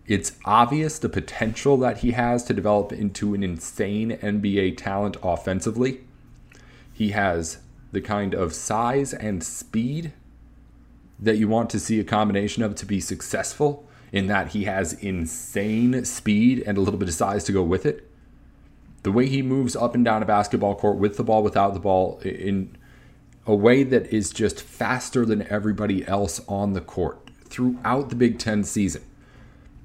it's 0.09 0.33
obvious 0.47 0.99
the 0.99 1.09
potential 1.11 1.77
that 1.77 1.99
he 1.99 2.12
has 2.12 2.43
to 2.45 2.55
develop 2.55 2.93
into 2.93 3.35
an 3.35 3.43
insane 3.43 4.12
NBA 4.23 4.79
talent 4.79 5.19
offensively. 5.23 6.00
He 6.93 7.11
has 7.11 7.59
the 7.93 8.00
kind 8.00 8.35
of 8.35 8.55
size 8.55 9.12
and 9.12 9.45
speed 9.45 10.12
that 11.19 11.37
you 11.37 11.47
want 11.47 11.69
to 11.71 11.81
see 11.81 12.00
a 12.00 12.05
combination 12.05 12.62
of 12.62 12.75
to 12.77 12.87
be 12.87 13.00
successful, 13.00 13.87
in 14.11 14.29
that 14.29 14.49
he 14.49 14.65
has 14.65 14.95
insane 14.95 16.05
speed 16.07 16.62
and 16.67 16.79
a 16.79 16.81
little 16.81 16.99
bit 16.99 17.09
of 17.09 17.15
size 17.15 17.45
to 17.45 17.53
go 17.53 17.62
with 17.62 17.85
it. 17.85 18.11
The 19.03 19.12
way 19.12 19.29
he 19.29 19.43
moves 19.43 19.77
up 19.77 19.95
and 19.95 20.05
down 20.05 20.23
a 20.23 20.27
basketball 20.27 20.75
court 20.75 20.97
with 20.97 21.19
the 21.19 21.25
ball, 21.25 21.43
without 21.43 21.75
the 21.75 21.81
ball, 21.81 22.19
in 22.21 22.77
a 23.47 23.55
way 23.55 23.83
that 23.83 24.07
is 24.07 24.31
just 24.31 24.62
faster 24.62 25.27
than 25.27 25.47
everybody 25.49 26.07
else 26.07 26.41
on 26.49 26.73
the 26.73 26.81
court 26.81 27.31
throughout 27.45 28.09
the 28.09 28.17
Big 28.17 28.38
Ten 28.38 28.65
season. 28.65 29.03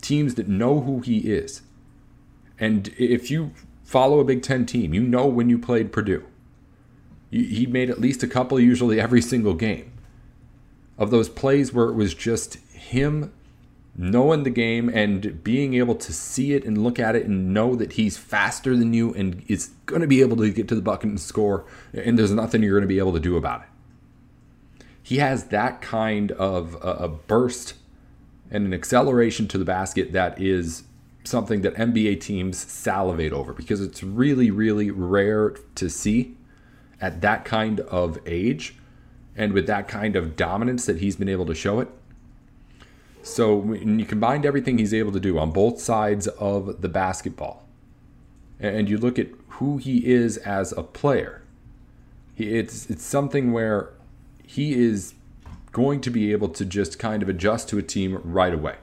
Teams 0.03 0.35
that 0.35 0.47
know 0.47 0.81
who 0.81 0.99
he 0.99 1.17
is. 1.17 1.63
And 2.59 2.93
if 2.99 3.31
you 3.31 3.53
follow 3.83 4.19
a 4.19 4.23
Big 4.23 4.43
Ten 4.43 4.65
team, 4.67 4.93
you 4.93 5.01
know 5.01 5.25
when 5.25 5.49
you 5.49 5.57
played 5.57 5.91
Purdue. 5.91 6.25
He 7.31 7.65
made 7.65 7.89
at 7.89 7.99
least 7.99 8.21
a 8.21 8.27
couple, 8.27 8.59
usually 8.59 9.01
every 9.01 9.21
single 9.21 9.55
game, 9.55 9.91
of 10.99 11.09
those 11.09 11.29
plays 11.29 11.73
where 11.73 11.89
it 11.89 11.93
was 11.93 12.13
just 12.13 12.55
him 12.69 13.33
knowing 13.95 14.43
the 14.43 14.49
game 14.49 14.89
and 14.89 15.43
being 15.43 15.75
able 15.75 15.95
to 15.95 16.11
see 16.11 16.53
it 16.53 16.65
and 16.65 16.83
look 16.83 16.99
at 16.99 17.15
it 17.15 17.25
and 17.25 17.53
know 17.53 17.75
that 17.75 17.93
he's 17.93 18.17
faster 18.17 18.75
than 18.75 18.93
you 18.93 19.13
and 19.13 19.43
is 19.47 19.71
going 19.85 20.01
to 20.01 20.07
be 20.07 20.21
able 20.21 20.37
to 20.37 20.51
get 20.51 20.67
to 20.67 20.75
the 20.75 20.81
bucket 20.81 21.09
and 21.09 21.19
score, 21.19 21.65
and 21.93 22.17
there's 22.17 22.31
nothing 22.31 22.63
you're 22.63 22.73
going 22.73 22.81
to 22.81 22.87
be 22.87 22.99
able 22.99 23.13
to 23.13 23.19
do 23.19 23.37
about 23.37 23.61
it. 23.61 23.67
He 25.01 25.17
has 25.17 25.45
that 25.45 25.81
kind 25.81 26.31
of 26.31 26.75
uh, 26.75 26.95
a, 26.99 27.07
burst 27.07 27.73
and 28.53 28.65
an 28.67 28.73
acceleration 28.73 29.47
to 29.49 29.57
the 29.57 29.65
basket 29.65 30.13
that 30.13 30.39
is 30.39 30.83
something 31.23 31.61
that 31.61 31.73
NBA 31.75 32.21
teams 32.21 32.57
salivate 32.57 33.33
over 33.33 33.51
because 33.51 33.81
it's 33.81 34.03
really, 34.03 34.51
really 34.51 34.91
rare 34.91 35.55
to 35.75 35.89
see 35.89 36.37
at 37.01 37.21
that 37.21 37.43
kind 37.43 37.79
of 37.81 38.19
age 38.25 38.75
and 39.35 39.53
with 39.53 39.65
that 39.67 39.87
kind 39.87 40.15
of 40.15 40.35
dominance 40.35 40.85
that 40.85 40.99
he's 40.99 41.15
been 41.15 41.29
able 41.29 41.47
to 41.47 41.55
show 41.55 41.79
it. 41.79 41.89
So 43.23 43.55
when 43.55 43.99
you 43.99 44.05
combine 44.05 44.45
everything 44.45 44.77
he's 44.77 44.93
able 44.93 45.13
to 45.13 45.19
do 45.19 45.39
on 45.39 45.51
both 45.51 45.79
sides 45.79 46.27
of 46.27 46.81
the 46.81 46.89
basketball, 46.89 47.65
and 48.59 48.89
you 48.89 48.97
look 48.97 49.17
at 49.17 49.29
who 49.47 49.77
he 49.77 50.05
is 50.05 50.37
as 50.37 50.71
a 50.73 50.83
player, 50.83 51.41
it's 52.37 52.89
it's 52.89 53.03
something 53.03 53.51
where 53.51 53.93
he 54.45 54.73
is 54.73 55.13
going 55.73 55.99
to 56.01 56.09
be 56.09 56.31
able 56.31 56.49
to 56.49 56.63
just 56.63 56.97
kind 56.97 57.21
of 57.21 57.27
adjust 57.27 57.67
to 57.69 57.77
a 57.77 57.81
team 57.81 58.21
right 58.23 58.53
away. 58.53 58.77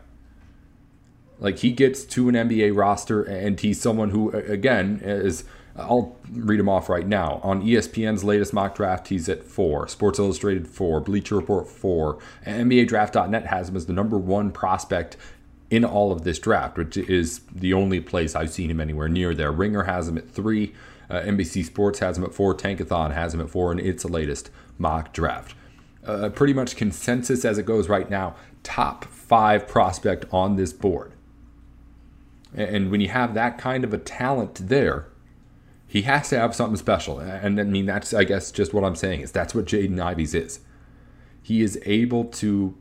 Like 1.38 1.60
he 1.60 1.72
gets 1.72 2.04
to 2.04 2.28
an 2.28 2.34
NBA 2.34 2.76
roster, 2.76 3.22
and 3.22 3.58
he's 3.58 3.80
someone 3.80 4.10
who, 4.10 4.30
again, 4.30 5.00
is 5.02 5.44
I'll 5.76 6.16
read 6.30 6.60
them 6.60 6.68
off 6.68 6.88
right 6.88 7.06
now. 7.06 7.40
On 7.42 7.62
ESPN's 7.62 8.24
latest 8.24 8.52
mock 8.52 8.74
draft, 8.74 9.08
he's 9.08 9.28
at 9.28 9.44
four. 9.44 9.88
Sports 9.88 10.18
Illustrated, 10.18 10.68
four. 10.68 11.00
Bleacher 11.00 11.36
Report, 11.36 11.68
four. 11.68 12.18
And 12.44 12.70
NBADraft.net 12.70 13.46
has 13.46 13.70
him 13.70 13.76
as 13.76 13.86
the 13.86 13.92
number 13.92 14.18
one 14.18 14.50
prospect 14.50 15.16
in 15.70 15.84
all 15.84 16.12
of 16.12 16.24
this 16.24 16.38
draft, 16.38 16.76
which 16.76 16.96
is 16.96 17.40
the 17.54 17.72
only 17.72 18.00
place 18.00 18.34
I've 18.34 18.50
seen 18.50 18.70
him 18.70 18.80
anywhere 18.80 19.08
near 19.08 19.34
there. 19.34 19.52
Ringer 19.52 19.84
has 19.84 20.08
him 20.08 20.18
at 20.18 20.30
three. 20.30 20.74
Uh, 21.08 21.20
NBC 21.22 21.64
Sports 21.64 22.00
has 22.00 22.18
him 22.18 22.24
at 22.24 22.34
four. 22.34 22.54
Tankathon 22.54 23.14
has 23.14 23.32
him 23.32 23.40
at 23.40 23.48
four, 23.48 23.70
and 23.70 23.80
it's 23.80 24.02
the 24.02 24.12
latest 24.12 24.50
mock 24.78 25.12
draft. 25.12 25.54
Uh, 26.04 26.30
pretty 26.30 26.54
much 26.54 26.76
consensus 26.76 27.44
as 27.44 27.58
it 27.58 27.66
goes 27.66 27.88
right 27.88 28.08
now, 28.08 28.34
top 28.62 29.04
five 29.04 29.68
prospect 29.68 30.24
on 30.32 30.56
this 30.56 30.72
board. 30.72 31.12
And 32.54 32.90
when 32.90 33.00
you 33.00 33.08
have 33.08 33.34
that 33.34 33.58
kind 33.58 33.84
of 33.84 33.92
a 33.92 33.98
talent 33.98 34.68
there, 34.68 35.06
he 35.86 36.02
has 36.02 36.28
to 36.30 36.38
have 36.38 36.54
something 36.54 36.76
special. 36.76 37.18
And 37.18 37.60
I 37.60 37.64
mean, 37.64 37.86
that's, 37.86 38.14
I 38.14 38.24
guess, 38.24 38.50
just 38.50 38.72
what 38.72 38.84
I'm 38.84 38.96
saying 38.96 39.20
is 39.20 39.32
that's 39.32 39.54
what 39.54 39.66
Jaden 39.66 40.00
Ivey's 40.00 40.34
is. 40.34 40.60
He 41.42 41.62
is 41.62 41.78
able 41.84 42.24
to 42.24 42.76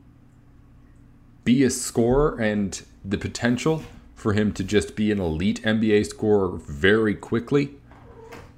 be 1.44 1.64
a 1.64 1.70
scorer 1.70 2.40
and 2.40 2.82
the 3.04 3.18
potential 3.18 3.82
for 4.14 4.34
him 4.34 4.52
to 4.52 4.62
just 4.62 4.94
be 4.94 5.10
an 5.10 5.18
elite 5.18 5.62
NBA 5.62 6.06
scorer 6.06 6.58
very 6.58 7.14
quickly 7.14 7.74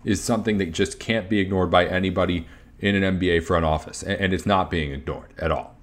is 0.05 0.23
something 0.23 0.59
that 0.59 0.73
just 0.73 0.99
can't 0.99 1.31
be 1.31 1.39
ignored 1.39 1.71
by 1.71 1.87
anybody 1.87 2.47
in 2.83 3.03
an 3.03 3.19
NBA 3.19 3.45
front 3.45 3.65
office. 3.65 4.03
And 4.03 4.35
it's 4.35 4.45
not 4.45 4.71
being 4.71 4.93
ignored 4.93 5.33
at 5.39 5.51
all. 5.51 5.77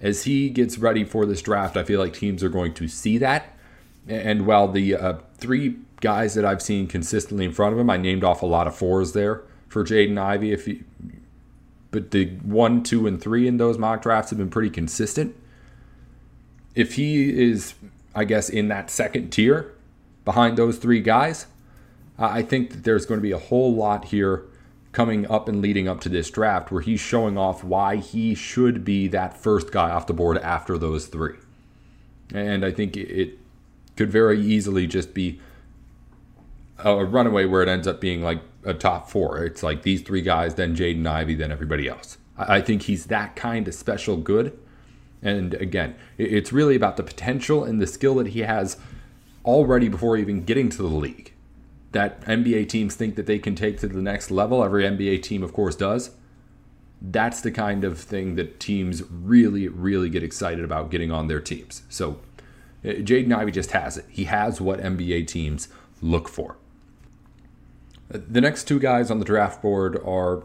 As 0.00 0.24
he 0.24 0.48
gets 0.48 0.78
ready 0.78 1.04
for 1.04 1.26
this 1.26 1.42
draft, 1.42 1.76
I 1.76 1.84
feel 1.84 2.00
like 2.00 2.14
teams 2.14 2.42
are 2.42 2.48
going 2.48 2.72
to 2.74 2.88
see 2.88 3.18
that. 3.18 3.54
And 4.06 4.46
while 4.46 4.68
the 4.68 4.94
uh, 4.94 5.18
three 5.36 5.76
guys 6.00 6.34
that 6.34 6.44
I've 6.44 6.62
seen 6.62 6.86
consistently 6.86 7.44
in 7.44 7.52
front 7.52 7.72
of 7.72 7.78
him. 7.78 7.90
I 7.90 7.96
named 7.96 8.24
off 8.24 8.42
a 8.42 8.46
lot 8.46 8.66
of 8.66 8.76
fours 8.76 9.12
there 9.12 9.42
for 9.68 9.84
Jaden 9.84 10.18
Ivey. 10.18 10.52
If 10.52 10.68
but 11.90 12.10
the 12.10 12.26
one, 12.42 12.82
two, 12.82 13.06
and 13.06 13.20
three 13.20 13.48
in 13.48 13.56
those 13.56 13.78
mock 13.78 14.02
drafts 14.02 14.30
have 14.30 14.38
been 14.38 14.50
pretty 14.50 14.70
consistent. 14.70 15.34
If 16.74 16.94
he 16.94 17.50
is, 17.50 17.74
I 18.14 18.24
guess, 18.24 18.48
in 18.48 18.68
that 18.68 18.90
second 18.90 19.30
tier 19.30 19.72
behind 20.24 20.58
those 20.58 20.76
three 20.78 21.00
guys, 21.00 21.46
I 22.18 22.42
think 22.42 22.70
that 22.70 22.84
there's 22.84 23.06
going 23.06 23.18
to 23.18 23.22
be 23.22 23.32
a 23.32 23.38
whole 23.38 23.74
lot 23.74 24.06
here 24.06 24.44
coming 24.92 25.30
up 25.30 25.48
and 25.48 25.60
leading 25.60 25.86
up 25.86 26.00
to 26.00 26.08
this 26.08 26.30
draft 26.30 26.72
where 26.72 26.80
he's 26.80 27.00
showing 27.00 27.36
off 27.36 27.62
why 27.62 27.96
he 27.96 28.34
should 28.34 28.84
be 28.84 29.06
that 29.08 29.36
first 29.36 29.70
guy 29.70 29.90
off 29.90 30.06
the 30.06 30.14
board 30.14 30.38
after 30.38 30.78
those 30.78 31.06
three. 31.06 31.36
And 32.32 32.64
I 32.64 32.70
think 32.72 32.96
it 32.96 33.38
could 33.96 34.10
very 34.10 34.40
easily 34.40 34.86
just 34.86 35.14
be 35.14 35.40
a 36.78 37.04
runaway 37.04 37.44
where 37.44 37.62
it 37.62 37.68
ends 37.68 37.86
up 37.86 38.00
being 38.00 38.22
like 38.22 38.40
a 38.64 38.74
top 38.74 39.10
four. 39.10 39.44
It's 39.44 39.62
like 39.62 39.82
these 39.82 40.02
three 40.02 40.22
guys, 40.22 40.54
then 40.54 40.76
Jaden 40.76 41.06
Ivey, 41.06 41.34
then 41.34 41.50
everybody 41.50 41.88
else. 41.88 42.18
I 42.36 42.60
think 42.60 42.82
he's 42.82 43.06
that 43.06 43.34
kind 43.34 43.66
of 43.66 43.74
special 43.74 44.16
good. 44.16 44.58
And 45.20 45.54
again, 45.54 45.96
it's 46.16 46.52
really 46.52 46.76
about 46.76 46.96
the 46.96 47.02
potential 47.02 47.64
and 47.64 47.80
the 47.80 47.86
skill 47.86 48.14
that 48.16 48.28
he 48.28 48.40
has 48.40 48.76
already 49.44 49.88
before 49.88 50.16
even 50.16 50.44
getting 50.44 50.68
to 50.70 50.78
the 50.78 50.84
league. 50.84 51.32
That 51.92 52.20
NBA 52.22 52.68
teams 52.68 52.94
think 52.94 53.16
that 53.16 53.26
they 53.26 53.38
can 53.38 53.54
take 53.54 53.78
to 53.80 53.88
the 53.88 54.02
next 54.02 54.30
level. 54.30 54.62
Every 54.62 54.84
NBA 54.84 55.22
team, 55.22 55.42
of 55.42 55.52
course, 55.52 55.74
does. 55.74 56.10
That's 57.00 57.40
the 57.40 57.50
kind 57.50 57.84
of 57.84 57.98
thing 57.98 58.34
that 58.34 58.60
teams 58.60 59.02
really, 59.10 59.68
really 59.68 60.10
get 60.10 60.22
excited 60.22 60.64
about 60.64 60.90
getting 60.90 61.10
on 61.10 61.28
their 61.28 61.40
teams. 61.40 61.82
So 61.88 62.18
uh, 62.84 62.88
Jaden 62.88 63.32
Ivey 63.32 63.52
just 63.52 63.70
has 63.70 63.96
it. 63.96 64.04
He 64.08 64.24
has 64.24 64.60
what 64.60 64.80
NBA 64.80 65.26
teams 65.26 65.68
look 66.02 66.28
for. 66.28 66.56
The 68.10 68.40
next 68.40 68.64
two 68.64 68.78
guys 68.78 69.10
on 69.10 69.18
the 69.18 69.24
draft 69.24 69.60
board 69.60 70.00
are, 70.04 70.42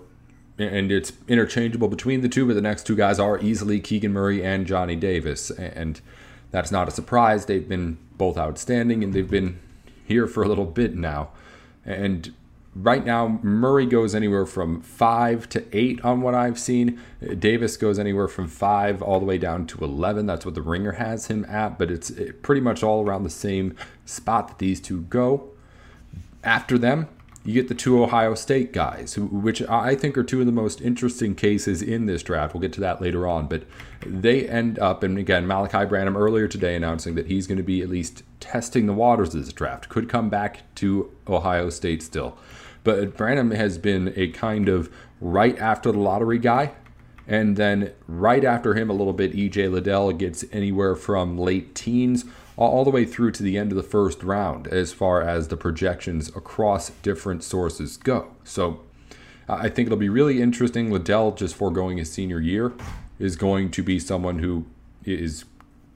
and 0.57 0.91
it's 0.91 1.13
interchangeable 1.27 1.87
between 1.87 2.21
the 2.21 2.27
two, 2.29 2.45
but 2.45 2.55
the 2.55 2.61
next 2.61 2.85
two 2.85 2.95
guys 2.95 3.19
are 3.19 3.39
easily 3.39 3.79
Keegan 3.79 4.11
Murray 4.11 4.43
and 4.43 4.67
Johnny 4.67 4.95
Davis. 4.95 5.49
And 5.49 6.01
that's 6.51 6.71
not 6.71 6.87
a 6.87 6.91
surprise. 6.91 7.45
They've 7.45 7.67
been 7.67 7.97
both 8.17 8.37
outstanding 8.37 9.03
and 9.03 9.13
they've 9.13 9.29
been 9.29 9.59
here 10.13 10.27
for 10.27 10.43
a 10.43 10.47
little 10.47 10.65
bit 10.65 10.95
now. 10.95 11.29
And 11.85 12.31
right 12.75 13.03
now, 13.03 13.39
Murray 13.41 13.85
goes 13.85 14.13
anywhere 14.13 14.45
from 14.45 14.81
five 14.81 15.49
to 15.49 15.65
eight 15.73 16.03
on 16.05 16.21
what 16.21 16.35
I've 16.35 16.59
seen. 16.59 16.99
Davis 17.39 17.77
goes 17.77 17.97
anywhere 17.97 18.27
from 18.27 18.47
five 18.47 19.01
all 19.01 19.19
the 19.19 19.25
way 19.25 19.37
down 19.37 19.65
to 19.67 19.83
11. 19.83 20.27
That's 20.27 20.45
what 20.45 20.55
the 20.55 20.61
ringer 20.61 20.93
has 20.93 21.27
him 21.27 21.45
at, 21.45 21.79
but 21.79 21.89
it's 21.89 22.11
pretty 22.43 22.61
much 22.61 22.83
all 22.83 23.03
around 23.03 23.23
the 23.23 23.29
same 23.29 23.75
spot 24.05 24.47
that 24.49 24.59
these 24.59 24.79
two 24.79 25.01
go. 25.01 25.49
After 26.43 26.77
them, 26.77 27.07
you 27.45 27.53
get 27.53 27.67
the 27.67 27.75
two 27.75 28.01
Ohio 28.01 28.35
State 28.35 28.71
guys, 28.71 29.17
which 29.17 29.61
I 29.63 29.95
think 29.95 30.17
are 30.17 30.23
two 30.23 30.39
of 30.39 30.45
the 30.45 30.51
most 30.51 30.79
interesting 30.79 31.35
cases 31.35 31.81
in 31.81 32.05
this 32.05 32.23
draft. 32.23 32.53
We'll 32.53 32.61
get 32.61 32.71
to 32.73 32.81
that 32.81 33.01
later 33.01 33.27
on, 33.27 33.47
but 33.47 33.63
they 34.05 34.47
end 34.47 34.79
up, 34.79 35.03
and 35.03 35.17
again, 35.17 35.45
Malachi 35.45 35.85
Branham 35.85 36.15
earlier 36.15 36.47
today 36.47 36.75
announcing 36.75 37.15
that 37.15 37.27
he's 37.27 37.45
going 37.45 37.57
to 37.57 37.63
be 37.63 37.81
at 37.81 37.89
least 37.89 38.23
testing 38.39 38.85
the 38.85 38.93
waters 38.93 39.35
of 39.35 39.43
this 39.43 39.53
draft. 39.53 39.89
Could 39.89 40.07
come 40.07 40.29
back 40.29 40.73
to 40.75 41.11
Ohio 41.27 41.69
State 41.69 42.01
still. 42.01 42.37
But 42.85 43.17
Branham 43.17 43.51
has 43.51 43.77
been 43.77 44.13
a 44.15 44.27
kind 44.29 44.69
of 44.69 44.89
right 45.19 45.57
after 45.57 45.91
the 45.91 45.99
lottery 45.99 46.39
guy. 46.39 46.73
And 47.27 47.55
then 47.55 47.91
right 48.07 48.43
after 48.43 48.73
him, 48.73 48.89
a 48.89 48.93
little 48.93 49.13
bit, 49.13 49.33
EJ 49.33 49.71
Liddell 49.71 50.11
gets 50.11 50.43
anywhere 50.51 50.95
from 50.95 51.37
late 51.37 51.73
teens 51.73 52.25
all 52.55 52.83
the 52.83 52.91
way 52.91 53.05
through 53.05 53.31
to 53.31 53.43
the 53.43 53.57
end 53.57 53.71
of 53.71 53.75
the 53.75 53.83
first 53.83 54.21
round 54.23 54.67
as 54.67 54.93
far 54.93 55.21
as 55.21 55.47
the 55.47 55.57
projections 55.57 56.29
across 56.29 56.89
different 57.01 57.43
sources 57.43 57.97
go. 57.97 58.27
So 58.43 58.81
I 59.47 59.69
think 59.69 59.87
it'll 59.87 59.97
be 59.97 60.09
really 60.09 60.41
interesting. 60.41 60.91
Liddell, 60.91 61.31
just 61.31 61.55
foregoing 61.55 61.97
his 61.97 62.11
senior 62.11 62.39
year, 62.39 62.73
is 63.19 63.35
going 63.35 63.71
to 63.71 63.83
be 63.83 63.99
someone 63.99 64.39
who 64.39 64.65
is 65.03 65.45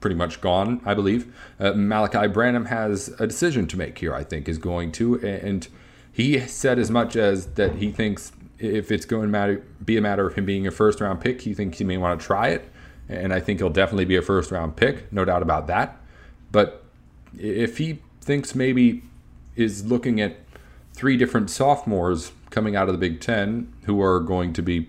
pretty 0.00 0.16
much 0.16 0.40
gone, 0.40 0.80
I 0.84 0.94
believe. 0.94 1.34
Uh, 1.58 1.72
Malachi 1.72 2.28
Branham 2.28 2.66
has 2.66 3.08
a 3.18 3.26
decision 3.26 3.66
to 3.68 3.76
make 3.76 3.98
here, 3.98 4.14
I 4.14 4.24
think, 4.24 4.48
is 4.48 4.58
going 4.58 4.92
to. 4.92 5.20
And 5.20 5.66
he 6.12 6.38
said 6.40 6.78
as 6.78 6.90
much 6.90 7.16
as 7.16 7.46
that 7.54 7.76
he 7.76 7.90
thinks 7.90 8.32
if 8.58 8.90
it's 8.90 9.04
going 9.04 9.32
to 9.32 9.62
be 9.84 9.96
a 9.96 10.00
matter 10.00 10.26
of 10.26 10.34
him 10.34 10.44
being 10.44 10.66
a 10.66 10.70
first 10.70 11.00
round 11.00 11.20
pick, 11.20 11.42
he 11.42 11.54
thinks 11.54 11.78
he 11.78 11.84
may 11.84 11.96
want 11.96 12.20
to 12.20 12.26
try 12.26 12.48
it. 12.48 12.68
And 13.08 13.32
I 13.32 13.40
think 13.40 13.60
he'll 13.60 13.70
definitely 13.70 14.04
be 14.04 14.16
a 14.16 14.22
first 14.22 14.50
round 14.50 14.76
pick, 14.76 15.12
no 15.12 15.24
doubt 15.24 15.42
about 15.42 15.66
that. 15.68 15.96
But 16.50 16.84
if 17.38 17.78
he 17.78 18.00
thinks 18.20 18.54
maybe 18.54 19.02
is 19.56 19.86
looking 19.86 20.20
at 20.20 20.36
three 20.92 21.16
different 21.16 21.50
sophomores 21.50 22.32
coming 22.50 22.76
out 22.76 22.88
of 22.88 22.94
the 22.94 22.98
Big 22.98 23.20
Ten 23.20 23.72
who 23.84 24.00
are 24.02 24.20
going 24.20 24.52
to 24.54 24.62
be, 24.62 24.88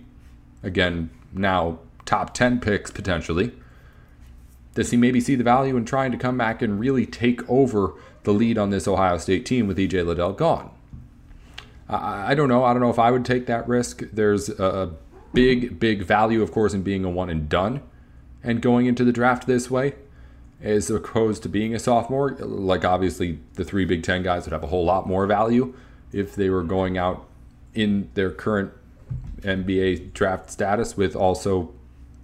again, 0.63 1.09
now 1.31 1.79
top 2.05 2.33
10 2.33 2.59
picks 2.59 2.91
potentially, 2.91 3.51
does 4.73 4.91
he 4.91 4.97
maybe 4.97 5.21
see 5.21 5.35
the 5.35 5.43
value 5.43 5.77
in 5.77 5.85
trying 5.85 6.11
to 6.11 6.17
come 6.17 6.37
back 6.37 6.61
and 6.61 6.79
really 6.79 7.05
take 7.05 7.47
over 7.49 7.93
the 8.23 8.33
lead 8.33 8.57
on 8.57 8.69
this 8.69 8.87
Ohio 8.87 9.17
State 9.17 9.45
team 9.45 9.67
with 9.67 9.77
EJ 9.77 10.05
Liddell 10.05 10.33
gone? 10.33 10.71
I, 11.89 12.31
I 12.31 12.35
don't 12.35 12.47
know. 12.47 12.63
I 12.63 12.73
don't 12.73 12.81
know 12.81 12.89
if 12.89 12.99
I 12.99 13.11
would 13.11 13.25
take 13.25 13.47
that 13.47 13.67
risk. 13.67 14.03
There's 14.13 14.49
a 14.49 14.93
big, 15.33 15.79
big 15.79 16.03
value, 16.03 16.41
of 16.41 16.51
course, 16.51 16.73
in 16.73 16.83
being 16.83 17.03
a 17.03 17.09
one 17.09 17.29
and 17.29 17.49
done 17.49 17.81
and 18.43 18.61
going 18.61 18.85
into 18.85 19.03
the 19.03 19.11
draft 19.11 19.47
this 19.47 19.69
way 19.69 19.95
as 20.61 20.89
opposed 20.89 21.43
to 21.43 21.49
being 21.49 21.73
a 21.73 21.79
sophomore. 21.79 22.31
Like, 22.39 22.83
obviously, 22.83 23.39
the 23.53 23.63
three 23.63 23.85
Big 23.85 24.03
Ten 24.03 24.23
guys 24.23 24.45
would 24.45 24.53
have 24.53 24.63
a 24.63 24.67
whole 24.67 24.85
lot 24.85 25.07
more 25.07 25.25
value 25.25 25.73
if 26.11 26.35
they 26.35 26.49
were 26.49 26.63
going 26.63 26.97
out 26.97 27.25
in 27.73 28.09
their 28.13 28.31
current 28.31 28.71
NBA 29.41 30.13
draft 30.13 30.51
status 30.51 30.97
with 30.97 31.15
also 31.15 31.71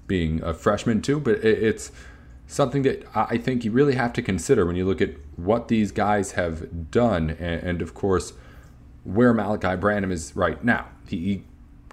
being 0.08 0.44
a 0.44 0.54
freshman, 0.54 1.02
too. 1.02 1.20
But 1.20 1.44
it's 1.44 1.92
something 2.48 2.82
that 2.84 3.06
I 3.16 3.38
think 3.38 3.64
you 3.64 3.72
really 3.72 3.96
have 3.96 4.12
to 4.14 4.22
consider 4.22 4.66
when 4.66 4.76
you 4.76 4.86
look 4.86 5.02
at 5.02 5.12
what 5.38 5.70
these 5.70 5.92
guys 5.92 6.34
have 6.34 6.92
done, 6.92 7.32
and, 7.32 7.82
of 7.82 7.94
course, 7.94 8.34
where 9.06 9.34
Malachi 9.34 9.78
Branham 9.78 10.12
is 10.12 10.36
right 10.36 10.62
now. 10.64 10.88
He 11.08 11.44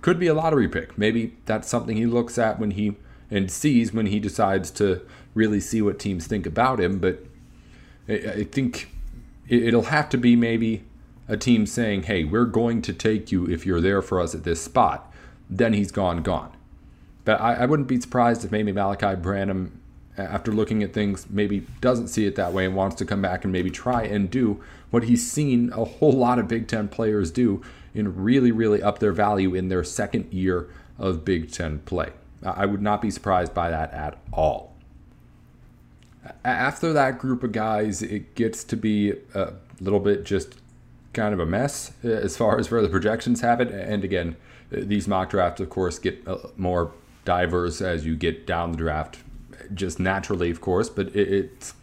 could 0.00 0.18
be 0.18 0.26
a 0.26 0.34
lottery 0.34 0.68
pick. 0.68 0.98
Maybe 0.98 1.36
that's 1.46 1.68
something 1.68 1.96
he 1.96 2.06
looks 2.06 2.38
at 2.38 2.58
when 2.58 2.72
he 2.72 2.96
and 3.30 3.50
sees 3.50 3.94
when 3.94 4.06
he 4.06 4.18
decides 4.18 4.70
to 4.72 5.00
really 5.34 5.60
see 5.60 5.80
what 5.80 5.98
teams 5.98 6.26
think 6.26 6.44
about 6.44 6.80
him. 6.80 6.98
But 6.98 7.24
I 8.08 8.44
think 8.44 8.88
it'll 9.48 9.84
have 9.84 10.08
to 10.10 10.18
be 10.18 10.36
maybe 10.36 10.84
a 11.28 11.36
team 11.36 11.66
saying, 11.66 12.04
hey, 12.04 12.24
we're 12.24 12.44
going 12.44 12.82
to 12.82 12.92
take 12.92 13.30
you 13.30 13.46
if 13.46 13.64
you're 13.64 13.80
there 13.80 14.02
for 14.02 14.20
us 14.20 14.34
at 14.34 14.44
this 14.44 14.60
spot. 14.60 15.10
Then 15.48 15.72
he's 15.72 15.92
gone, 15.92 16.22
gone. 16.22 16.52
But 17.24 17.40
I, 17.40 17.54
I 17.54 17.66
wouldn't 17.66 17.88
be 17.88 18.00
surprised 18.00 18.44
if 18.44 18.50
maybe 18.50 18.72
Malachi 18.72 19.14
Branham, 19.14 19.80
after 20.18 20.52
looking 20.52 20.82
at 20.82 20.92
things, 20.92 21.26
maybe 21.30 21.66
doesn't 21.80 22.08
see 22.08 22.26
it 22.26 22.34
that 22.36 22.52
way 22.52 22.66
and 22.66 22.74
wants 22.74 22.96
to 22.96 23.04
come 23.04 23.22
back 23.22 23.44
and 23.44 23.52
maybe 23.52 23.70
try 23.70 24.02
and 24.02 24.30
do 24.30 24.62
what 24.92 25.04
he's 25.04 25.28
seen 25.28 25.72
a 25.72 25.84
whole 25.84 26.12
lot 26.12 26.38
of 26.38 26.46
Big 26.46 26.68
Ten 26.68 26.86
players 26.86 27.30
do 27.30 27.62
and 27.94 28.24
really, 28.24 28.52
really 28.52 28.82
up 28.82 29.00
their 29.00 29.12
value 29.12 29.54
in 29.54 29.68
their 29.68 29.82
second 29.82 30.32
year 30.32 30.68
of 30.98 31.24
Big 31.24 31.50
Ten 31.50 31.80
play. 31.80 32.10
I 32.44 32.66
would 32.66 32.82
not 32.82 33.00
be 33.00 33.10
surprised 33.10 33.54
by 33.54 33.70
that 33.70 33.92
at 33.92 34.18
all. 34.32 34.74
After 36.44 36.92
that 36.92 37.18
group 37.18 37.42
of 37.42 37.52
guys, 37.52 38.02
it 38.02 38.34
gets 38.34 38.64
to 38.64 38.76
be 38.76 39.12
a 39.34 39.54
little 39.80 40.00
bit 40.00 40.24
just 40.24 40.56
kind 41.12 41.32
of 41.34 41.40
a 41.40 41.46
mess 41.46 41.92
uh, 42.04 42.08
as 42.08 42.36
far 42.36 42.58
as 42.58 42.70
where 42.70 42.82
the 42.82 42.88
projections 42.88 43.40
have 43.40 43.60
it. 43.60 43.70
And 43.70 44.04
again, 44.04 44.36
uh, 44.72 44.80
these 44.82 45.08
mock 45.08 45.30
drafts, 45.30 45.60
of 45.60 45.70
course, 45.70 45.98
get 45.98 46.26
uh, 46.26 46.38
more 46.56 46.92
diverse 47.24 47.80
as 47.80 48.04
you 48.04 48.16
get 48.16 48.46
down 48.46 48.72
the 48.72 48.78
draft, 48.78 49.18
just 49.74 49.98
naturally, 50.00 50.50
of 50.50 50.60
course, 50.60 50.88
but 50.88 51.14
it's 51.14 51.74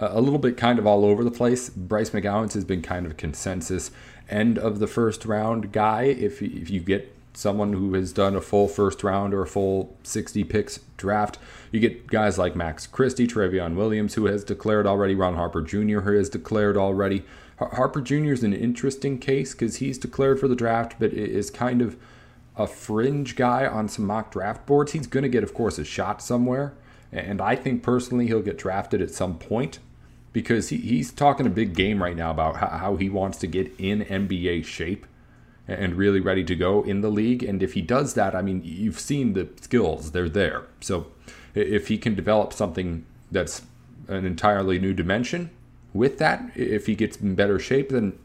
a 0.00 0.20
little 0.20 0.38
bit 0.38 0.56
kind 0.56 0.78
of 0.78 0.86
all 0.86 1.04
over 1.04 1.22
the 1.22 1.30
place. 1.30 1.68
Bryce 1.68 2.10
McGowens 2.10 2.54
has 2.54 2.64
been 2.64 2.82
kind 2.82 3.04
of 3.04 3.12
a 3.12 3.14
consensus 3.14 3.90
end 4.28 4.58
of 4.58 4.78
the 4.78 4.86
first 4.86 5.24
round 5.24 5.72
guy. 5.72 6.04
If, 6.04 6.40
if 6.42 6.70
you 6.70 6.80
get 6.80 7.14
someone 7.34 7.72
who 7.72 7.94
has 7.94 8.12
done 8.12 8.34
a 8.34 8.40
full 8.40 8.68
first 8.68 9.04
round 9.04 9.32
or 9.32 9.42
a 9.42 9.46
full 9.46 9.96
60 10.02 10.44
picks 10.44 10.80
draft. 10.96 11.38
You 11.70 11.80
get 11.80 12.08
guys 12.08 12.38
like 12.38 12.56
Max 12.56 12.86
Christie, 12.86 13.26
Trevion 13.26 13.76
Williams, 13.76 14.14
who 14.14 14.26
has 14.26 14.44
declared 14.44 14.86
already, 14.86 15.14
Ron 15.14 15.36
Harper 15.36 15.62
Jr., 15.62 16.00
who 16.00 16.16
has 16.16 16.28
declared 16.28 16.76
already. 16.76 17.22
Harper 17.58 18.00
Jr. 18.00 18.32
is 18.32 18.42
an 18.42 18.54
interesting 18.54 19.18
case 19.18 19.52
because 19.52 19.76
he's 19.76 19.98
declared 19.98 20.40
for 20.40 20.48
the 20.48 20.56
draft, 20.56 20.96
but 20.98 21.12
is 21.12 21.50
kind 21.50 21.82
of 21.82 21.96
a 22.56 22.66
fringe 22.66 23.36
guy 23.36 23.66
on 23.66 23.88
some 23.88 24.06
mock 24.06 24.32
draft 24.32 24.66
boards. 24.66 24.92
He's 24.92 25.06
going 25.06 25.22
to 25.22 25.28
get, 25.28 25.44
of 25.44 25.54
course, 25.54 25.78
a 25.78 25.84
shot 25.84 26.22
somewhere. 26.22 26.74
And 27.12 27.40
I 27.40 27.56
think 27.56 27.82
personally 27.82 28.26
he'll 28.26 28.42
get 28.42 28.58
drafted 28.58 29.02
at 29.02 29.10
some 29.10 29.38
point 29.38 29.78
because 30.32 30.68
he, 30.68 30.76
he's 30.78 31.10
talking 31.10 31.46
a 31.46 31.50
big 31.50 31.74
game 31.74 32.02
right 32.02 32.16
now 32.16 32.30
about 32.30 32.56
how, 32.56 32.96
he 32.96 33.08
wants 33.08 33.38
to 33.38 33.46
get 33.46 33.72
in 33.78 34.04
NBA 34.04 34.64
shape 34.64 35.06
and 35.66 35.94
really 35.94 36.20
ready 36.20 36.44
to 36.44 36.54
go 36.54 36.82
in 36.82 37.00
the 37.00 37.10
league. 37.10 37.42
And 37.42 37.62
if 37.62 37.74
he 37.74 37.82
does 37.82 38.14
that, 38.14 38.34
I 38.34 38.42
mean, 38.42 38.62
you've 38.64 38.98
seen 38.98 39.32
the 39.32 39.48
skills, 39.60 40.12
they're 40.12 40.28
there. 40.28 40.66
So 40.80 41.06
if 41.54 41.88
he 41.88 41.98
can 41.98 42.14
develop 42.14 42.52
something 42.52 43.04
that's 43.30 43.62
an 44.08 44.24
entirely 44.24 44.78
new 44.78 44.92
dimension 44.92 45.50
with 45.92 46.18
that, 46.18 46.50
if 46.54 46.86
he 46.86 46.94
gets 46.94 47.16
in 47.16 47.34
better 47.34 47.58
shape, 47.58 47.90
then 47.90 48.18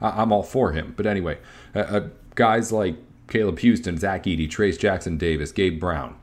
I'm 0.00 0.32
all 0.32 0.42
for 0.42 0.72
him. 0.72 0.94
But 0.96 1.06
anyway, 1.06 1.38
uh, 1.74 2.08
guys 2.34 2.72
like 2.72 2.96
Caleb 3.28 3.58
Houstan, 3.60 3.98
Zach 3.98 4.24
Edey, 4.24 4.48
Trayce 4.48 4.78
Jackson-Davis, 4.78 5.52
Gabe 5.52 5.80
Brown, 5.80 6.16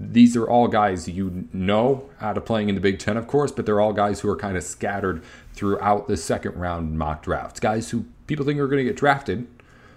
these 0.00 0.36
are 0.36 0.48
all 0.48 0.68
guys 0.68 1.08
you 1.08 1.48
know 1.52 2.08
out 2.20 2.36
of 2.36 2.44
playing 2.44 2.68
in 2.68 2.74
the 2.74 2.80
Big 2.80 2.98
Ten, 2.98 3.16
of 3.16 3.26
course, 3.26 3.50
but 3.50 3.66
they're 3.66 3.80
all 3.80 3.92
guys 3.92 4.20
who 4.20 4.28
are 4.30 4.36
kind 4.36 4.56
of 4.56 4.62
scattered 4.62 5.22
throughout 5.52 6.06
the 6.06 6.16
second 6.16 6.54
round 6.54 6.98
mock 6.98 7.22
drafts. 7.22 7.58
Guys 7.58 7.90
who 7.90 8.04
people 8.26 8.44
think 8.44 8.60
are 8.60 8.68
going 8.68 8.78
to 8.78 8.84
get 8.84 8.96
drafted, 8.96 9.48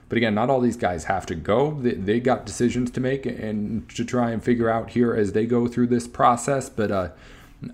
but 0.09 0.17
again, 0.17 0.33
not 0.33 0.49
all 0.49 0.59
these 0.59 0.77
guys 0.77 1.05
have 1.05 1.25
to 1.27 1.35
go. 1.35 1.71
They, 1.79 1.93
they 1.93 2.19
got 2.19 2.45
decisions 2.45 2.89
to 2.91 2.99
make 2.99 3.25
and 3.25 3.87
to 3.89 4.03
try 4.03 4.31
and 4.31 4.43
figure 4.43 4.69
out 4.69 4.89
here 4.91 5.13
as 5.13 5.33
they 5.33 5.45
go 5.45 5.67
through 5.67 5.87
this 5.87 6.07
process. 6.07 6.67
But 6.67 6.91
uh, 6.91 7.09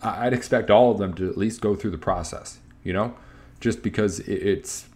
I'd 0.01 0.33
expect 0.33 0.69
all 0.69 0.91
of 0.91 0.97
them 0.97 1.13
to 1.15 1.29
at 1.29 1.37
least 1.37 1.61
go 1.61 1.75
through 1.75 1.91
the 1.91 1.97
process, 1.97 2.59
you 2.83 2.91
know, 2.91 3.15
just 3.61 3.81
because 3.81 4.19
it's 4.19 4.89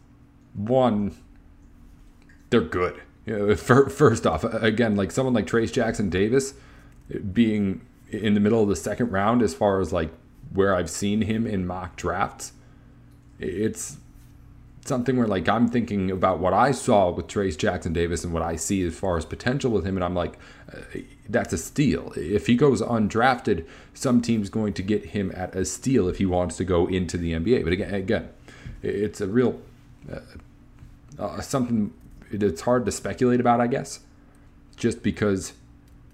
one, 0.54 1.16
they're 2.50 2.62
good. 2.62 3.02
You 3.26 3.38
know, 3.38 3.56
first 3.56 4.28
off, 4.28 4.44
again, 4.44 4.96
like 4.96 5.12
someone 5.12 5.34
like 5.34 5.48
Trayce 5.48 5.72
Jackson-Davis 5.72 6.56
being 7.20 7.86
in 8.10 8.34
the 8.34 8.40
middle 8.40 8.62
of 8.62 8.70
the 8.70 8.76
second 8.76 9.12
round, 9.12 9.42
as 9.42 9.54
far 9.54 9.80
as 9.80 9.94
like 9.94 10.12
where 10.54 10.76
I've 10.76 10.90
seen 10.90 11.22
him 11.22 11.48
in 11.48 11.66
mock 11.66 11.96
drafts, 11.96 12.54
it's 13.40 13.98
something 14.86 15.18
where 15.18 15.28
like 15.28 15.48
I'm 15.48 15.68
thinking 15.68 16.12
about 16.12 16.40
what 16.40 16.54
I 16.54 16.72
saw 16.72 17.12
with 17.12 17.28
Trayce 17.28 17.58
Jackson-Davis 17.58 18.24
and 18.24 18.34
what 18.34 18.44
I 18.44 18.56
see 18.56 18.84
as 18.84 18.98
far 18.98 19.18
as 19.18 19.26
potential 19.26 19.72
with 19.72 19.86
him, 19.86 19.96
and 19.96 20.04
I'm 20.04 20.16
like, 20.16 20.38
uh, 20.74 21.00
that's 21.30 21.54
a 21.54 21.58
steal. 21.58 22.14
If 22.16 22.48
he 22.48 22.56
goes 22.56 22.82
undrafted, 22.82 23.66
some 23.94 24.22
team's 24.22 24.50
going 24.50 24.74
to 24.74 24.84
get 24.84 25.08
him 25.08 25.32
at 25.36 25.56
a 25.56 25.66
steal 25.66 26.08
if 26.08 26.18
he 26.18 26.26
wants 26.26 26.58
to 26.58 26.66
go 26.66 26.88
into 26.88 27.18
the 27.18 27.34
NBA. 27.34 27.64
But 27.64 27.74
again, 27.74 27.94
again, 27.94 28.30
it's 28.82 29.22
a 29.22 29.28
real 29.28 29.62
uh, 30.12 30.20
uh, 31.20 31.42
something 31.42 31.94
that's 32.32 32.62
hard 32.62 32.86
to 32.86 32.92
speculate 32.92 33.40
about, 33.40 33.62
I 33.62 33.68
guess, 33.68 34.00
just 34.76 35.04
because 35.04 35.54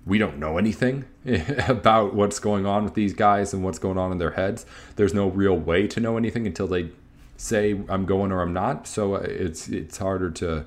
we 0.07 0.17
don't 0.17 0.39
know 0.39 0.57
anything 0.57 1.05
about 1.67 2.13
what's 2.13 2.39
going 2.39 2.65
on 2.65 2.83
with 2.85 2.93
these 2.93 3.13
guys 3.13 3.53
and 3.53 3.63
what's 3.63 3.77
going 3.77 3.97
on 3.97 4.11
in 4.11 4.17
their 4.17 4.31
heads. 4.31 4.65
There's 4.95 5.13
no 5.13 5.27
real 5.27 5.57
way 5.57 5.87
to 5.87 5.99
know 5.99 6.17
anything 6.17 6.47
until 6.47 6.67
they 6.67 6.89
say 7.35 7.79
I'm 7.89 8.05
going 8.05 8.31
or 8.31 8.41
I'm 8.41 8.53
not. 8.53 8.87
So 8.87 9.15
uh, 9.15 9.19
it's 9.19 9.67
it's 9.67 9.97
harder 9.97 10.31
to 10.31 10.65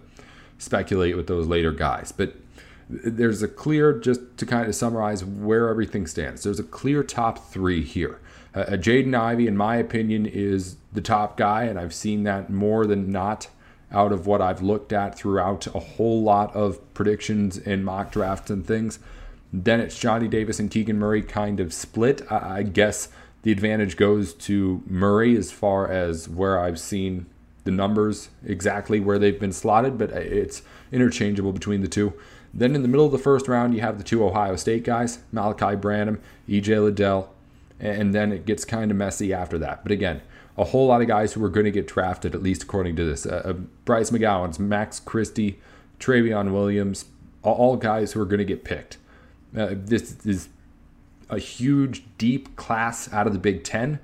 speculate 0.59 1.17
with 1.17 1.27
those 1.27 1.47
later 1.47 1.73
guys. 1.73 2.13
But 2.13 2.35
there's 2.89 3.43
a 3.43 3.49
clear, 3.49 3.99
just 3.99 4.21
to 4.37 4.47
kind 4.47 4.69
of 4.69 4.75
summarize 4.75 5.25
where 5.25 5.69
everything 5.69 6.07
stands. 6.07 6.43
There's 6.43 6.59
a 6.59 6.65
clear 6.65 7.03
top 7.03 7.51
three 7.51 7.83
here. 7.83 8.21
Uh, 8.53 8.65
Jaden 8.71 9.15
Ivey, 9.15 9.47
in 9.47 9.57
my 9.57 9.77
opinion, 9.77 10.27
is 10.27 10.77
the 10.93 11.01
top 11.01 11.37
guy, 11.37 11.65
and 11.65 11.79
I've 11.79 11.95
seen 11.95 12.25
that 12.25 12.51
more 12.51 12.85
than 12.87 13.13
not 13.13 13.49
out 13.93 14.13
of 14.13 14.27
what 14.27 14.41
I've 14.43 14.61
looked 14.61 14.93
at 14.93 15.17
throughout 15.17 15.69
a 15.69 15.79
whole 15.79 16.23
lot 16.23 16.55
of 16.55 16.95
predictions 16.95 17.59
and 17.59 17.85
mock 17.85 18.11
drafts 18.11 18.51
and 18.51 18.67
things. 18.67 18.99
Then 19.53 19.81
it's 19.81 19.99
Johnny 19.99 20.29
Davis 20.29 20.61
and 20.61 20.71
Keegan 20.71 20.99
Murray 20.99 21.23
kind 21.23 21.61
of 21.61 21.73
split. 21.73 22.23
I, 22.31 22.59
I 22.59 22.63
guess 22.63 23.09
the 23.43 23.53
advantage 23.53 23.97
goes 23.97 24.35
to 24.35 24.83
Murray 24.87 25.37
as 25.37 25.51
far 25.51 25.91
as 25.91 26.29
where 26.29 26.59
I've 26.59 26.79
seen 26.79 27.27
the 27.65 27.71
numbers 27.71 28.31
exactly 28.45 29.01
where 29.01 29.19
they've 29.19 29.39
been 29.39 29.53
slotted, 29.53 29.99
but 29.99 30.11
it's 30.11 30.63
interchangeable 30.93 31.53
between 31.53 31.81
the 31.83 31.89
two. 31.89 32.13
Then 32.53 32.75
in 32.75 32.83
the 32.83 32.89
middle 32.89 33.07
of 33.07 33.13
the 33.13 33.19
first 33.19 33.49
round, 33.49 33.75
you 33.75 33.81
have 33.81 33.99
the 33.99 34.05
two 34.05 34.25
Ohio 34.25 34.57
State 34.57 34.85
guys, 34.85 35.21
Malachi 35.31 35.77
Branham, 35.77 36.21
EJ 36.49 36.83
Liddell, 36.83 37.33
and 37.79 38.15
then 38.15 38.33
it 38.33 38.45
gets 38.45 38.65
kind 38.65 38.91
of 38.91 38.97
messy 38.97 39.33
after 39.33 39.59
that. 39.59 39.83
But 39.83 39.93
again, 39.93 40.21
a 40.59 40.65
whole 40.65 40.89
lot 40.89 41.01
of 41.01 41.07
guys 41.09 41.33
who 41.33 41.45
are 41.45 41.49
going 41.49 41.65
to 41.65 41.71
get 41.71 41.87
drafted, 41.87 42.35
at 42.35 42.43
least 42.43 42.65
according 42.65 42.97
to 42.97 43.05
this. 43.05 43.25
Uh, 43.25 43.43
uh 43.45 43.53
Bryce 43.85 44.11
McGowens, 44.11 44.59
Max 44.59 45.01
Christie, 45.01 45.59
Trevion 45.99 46.53
Williams, 46.53 47.07
all 47.43 47.77
guys 47.77 48.13
who 48.13 48.21
are 48.21 48.27
going 48.27 48.39
to 48.39 48.45
get 48.45 48.65
picked. 48.65 48.99
Uh, 49.57 49.71
this 49.73 50.25
is 50.25 50.49
a 51.29 51.39
huge, 51.39 52.05
deep 52.19 52.57
class 52.57 53.13
out 53.13 53.27
of 53.27 53.33
the 53.33 53.39
Big 53.39 53.65
Ten. 53.65 54.01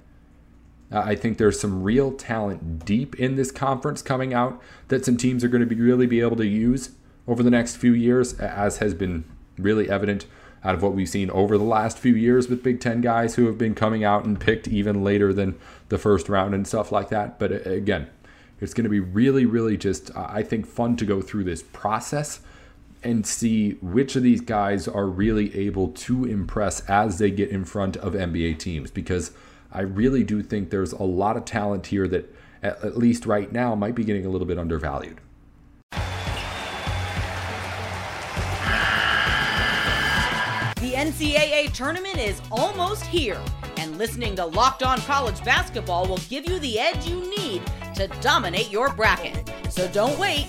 Uh, 0.91 1.01
I 1.01 1.17
think 1.17 1.39
there's 1.39 1.59
some 1.59 1.83
real 1.83 2.13
talent 2.13 2.85
deep 2.85 3.17
in 3.17 3.35
this 3.37 3.51
conference 3.51 4.03
coming 4.03 4.33
out 4.33 4.61
that 4.89 5.05
some 5.05 5.17
teams 5.17 5.43
are 5.43 5.49
going 5.49 5.61
to 5.61 5.67
be 5.67 5.81
really 5.81 6.07
be 6.07 6.21
able 6.21 6.37
to 6.37 6.47
use 6.47 6.91
over 7.27 7.43
the 7.43 7.51
next 7.51 7.77
few 7.77 7.93
years, 7.93 8.35
as 8.35 8.79
has 8.79 8.95
been 8.95 9.25
really 9.59 9.91
evident 9.91 10.27
out 10.63 10.75
of 10.75 10.83
what 10.83 10.95
we've 10.95 11.09
seen 11.09 11.31
over 11.31 11.59
the 11.59 11.65
last 11.65 11.99
few 11.99 12.15
years 12.15 12.49
with 12.49 12.63
Big 12.63 12.81
Ten 12.81 13.01
guys 13.01 13.35
who 13.35 13.47
have 13.47 13.59
been 13.59 13.75
coming 13.75 14.05
out 14.05 14.25
and 14.25 14.39
picked 14.39 14.69
even 14.69 15.03
later 15.03 15.33
than 15.33 15.59
the 15.89 15.99
first 15.99 16.29
round 16.29 16.55
and 16.55 16.67
stuff 16.67 16.93
like 16.93 17.09
that. 17.09 17.39
But 17.39 17.53
uh, 17.53 17.71
again, 17.71 18.09
it's 18.61 18.75
going 18.75 18.85
to 18.85 18.91
be 18.91 19.01
really, 19.01 19.45
really 19.45 19.77
just, 19.77 20.11
I 20.17 20.43
think, 20.43 20.67
fun 20.67 20.97
to 20.97 21.05
go 21.05 21.21
through 21.21 21.45
this 21.45 21.63
process 21.63 22.41
and 23.07 23.25
see 23.25 23.73
which 23.81 24.16
of 24.16 24.25
these 24.25 24.40
guys 24.40 24.88
are 24.88 25.07
really 25.07 25.57
able 25.57 25.88
to 25.88 26.25
impress 26.25 26.81
as 26.88 27.19
they 27.19 27.31
get 27.31 27.51
in 27.51 27.64
front 27.64 27.97
of 27.99 28.14
NBA 28.14 28.59
teams 28.59 28.90
because 28.90 29.31
I 29.71 29.83
really 29.83 30.25
do 30.25 30.42
think 30.42 30.71
there's 30.71 30.92
a 30.92 31.05
lot 31.05 31.37
of 31.37 31.45
talent 31.45 31.87
here 31.87 32.09
that, 32.09 32.35
at 32.62 32.99
least 32.99 33.25
right 33.25 33.53
now, 33.53 33.77
might 33.77 33.95
be 33.95 34.03
getting 34.03 34.27
a 34.27 34.29
little 34.29 34.47
bit 34.47 34.59
undervalued. 34.59 35.21
The 40.81 40.92
NCAA 40.92 41.73
tournament 41.73 42.19
is 42.19 42.42
almost 42.51 43.05
here, 43.05 43.40
and 43.77 43.99
listening 43.99 44.35
to 44.37 44.47
Locked 44.47 44.83
On 44.83 44.99
College 45.03 45.45
Basketball 45.45 46.09
will 46.09 46.21
give 46.29 46.49
you 46.49 46.59
the 46.59 46.81
edge 46.81 47.07
you 47.07 47.21
need 47.38 47.62
to 47.95 48.09
dominate 48.21 48.73
your 48.73 48.92
bracket. 48.92 49.49
So 49.69 49.87
don't 49.88 50.19
wait. 50.19 50.49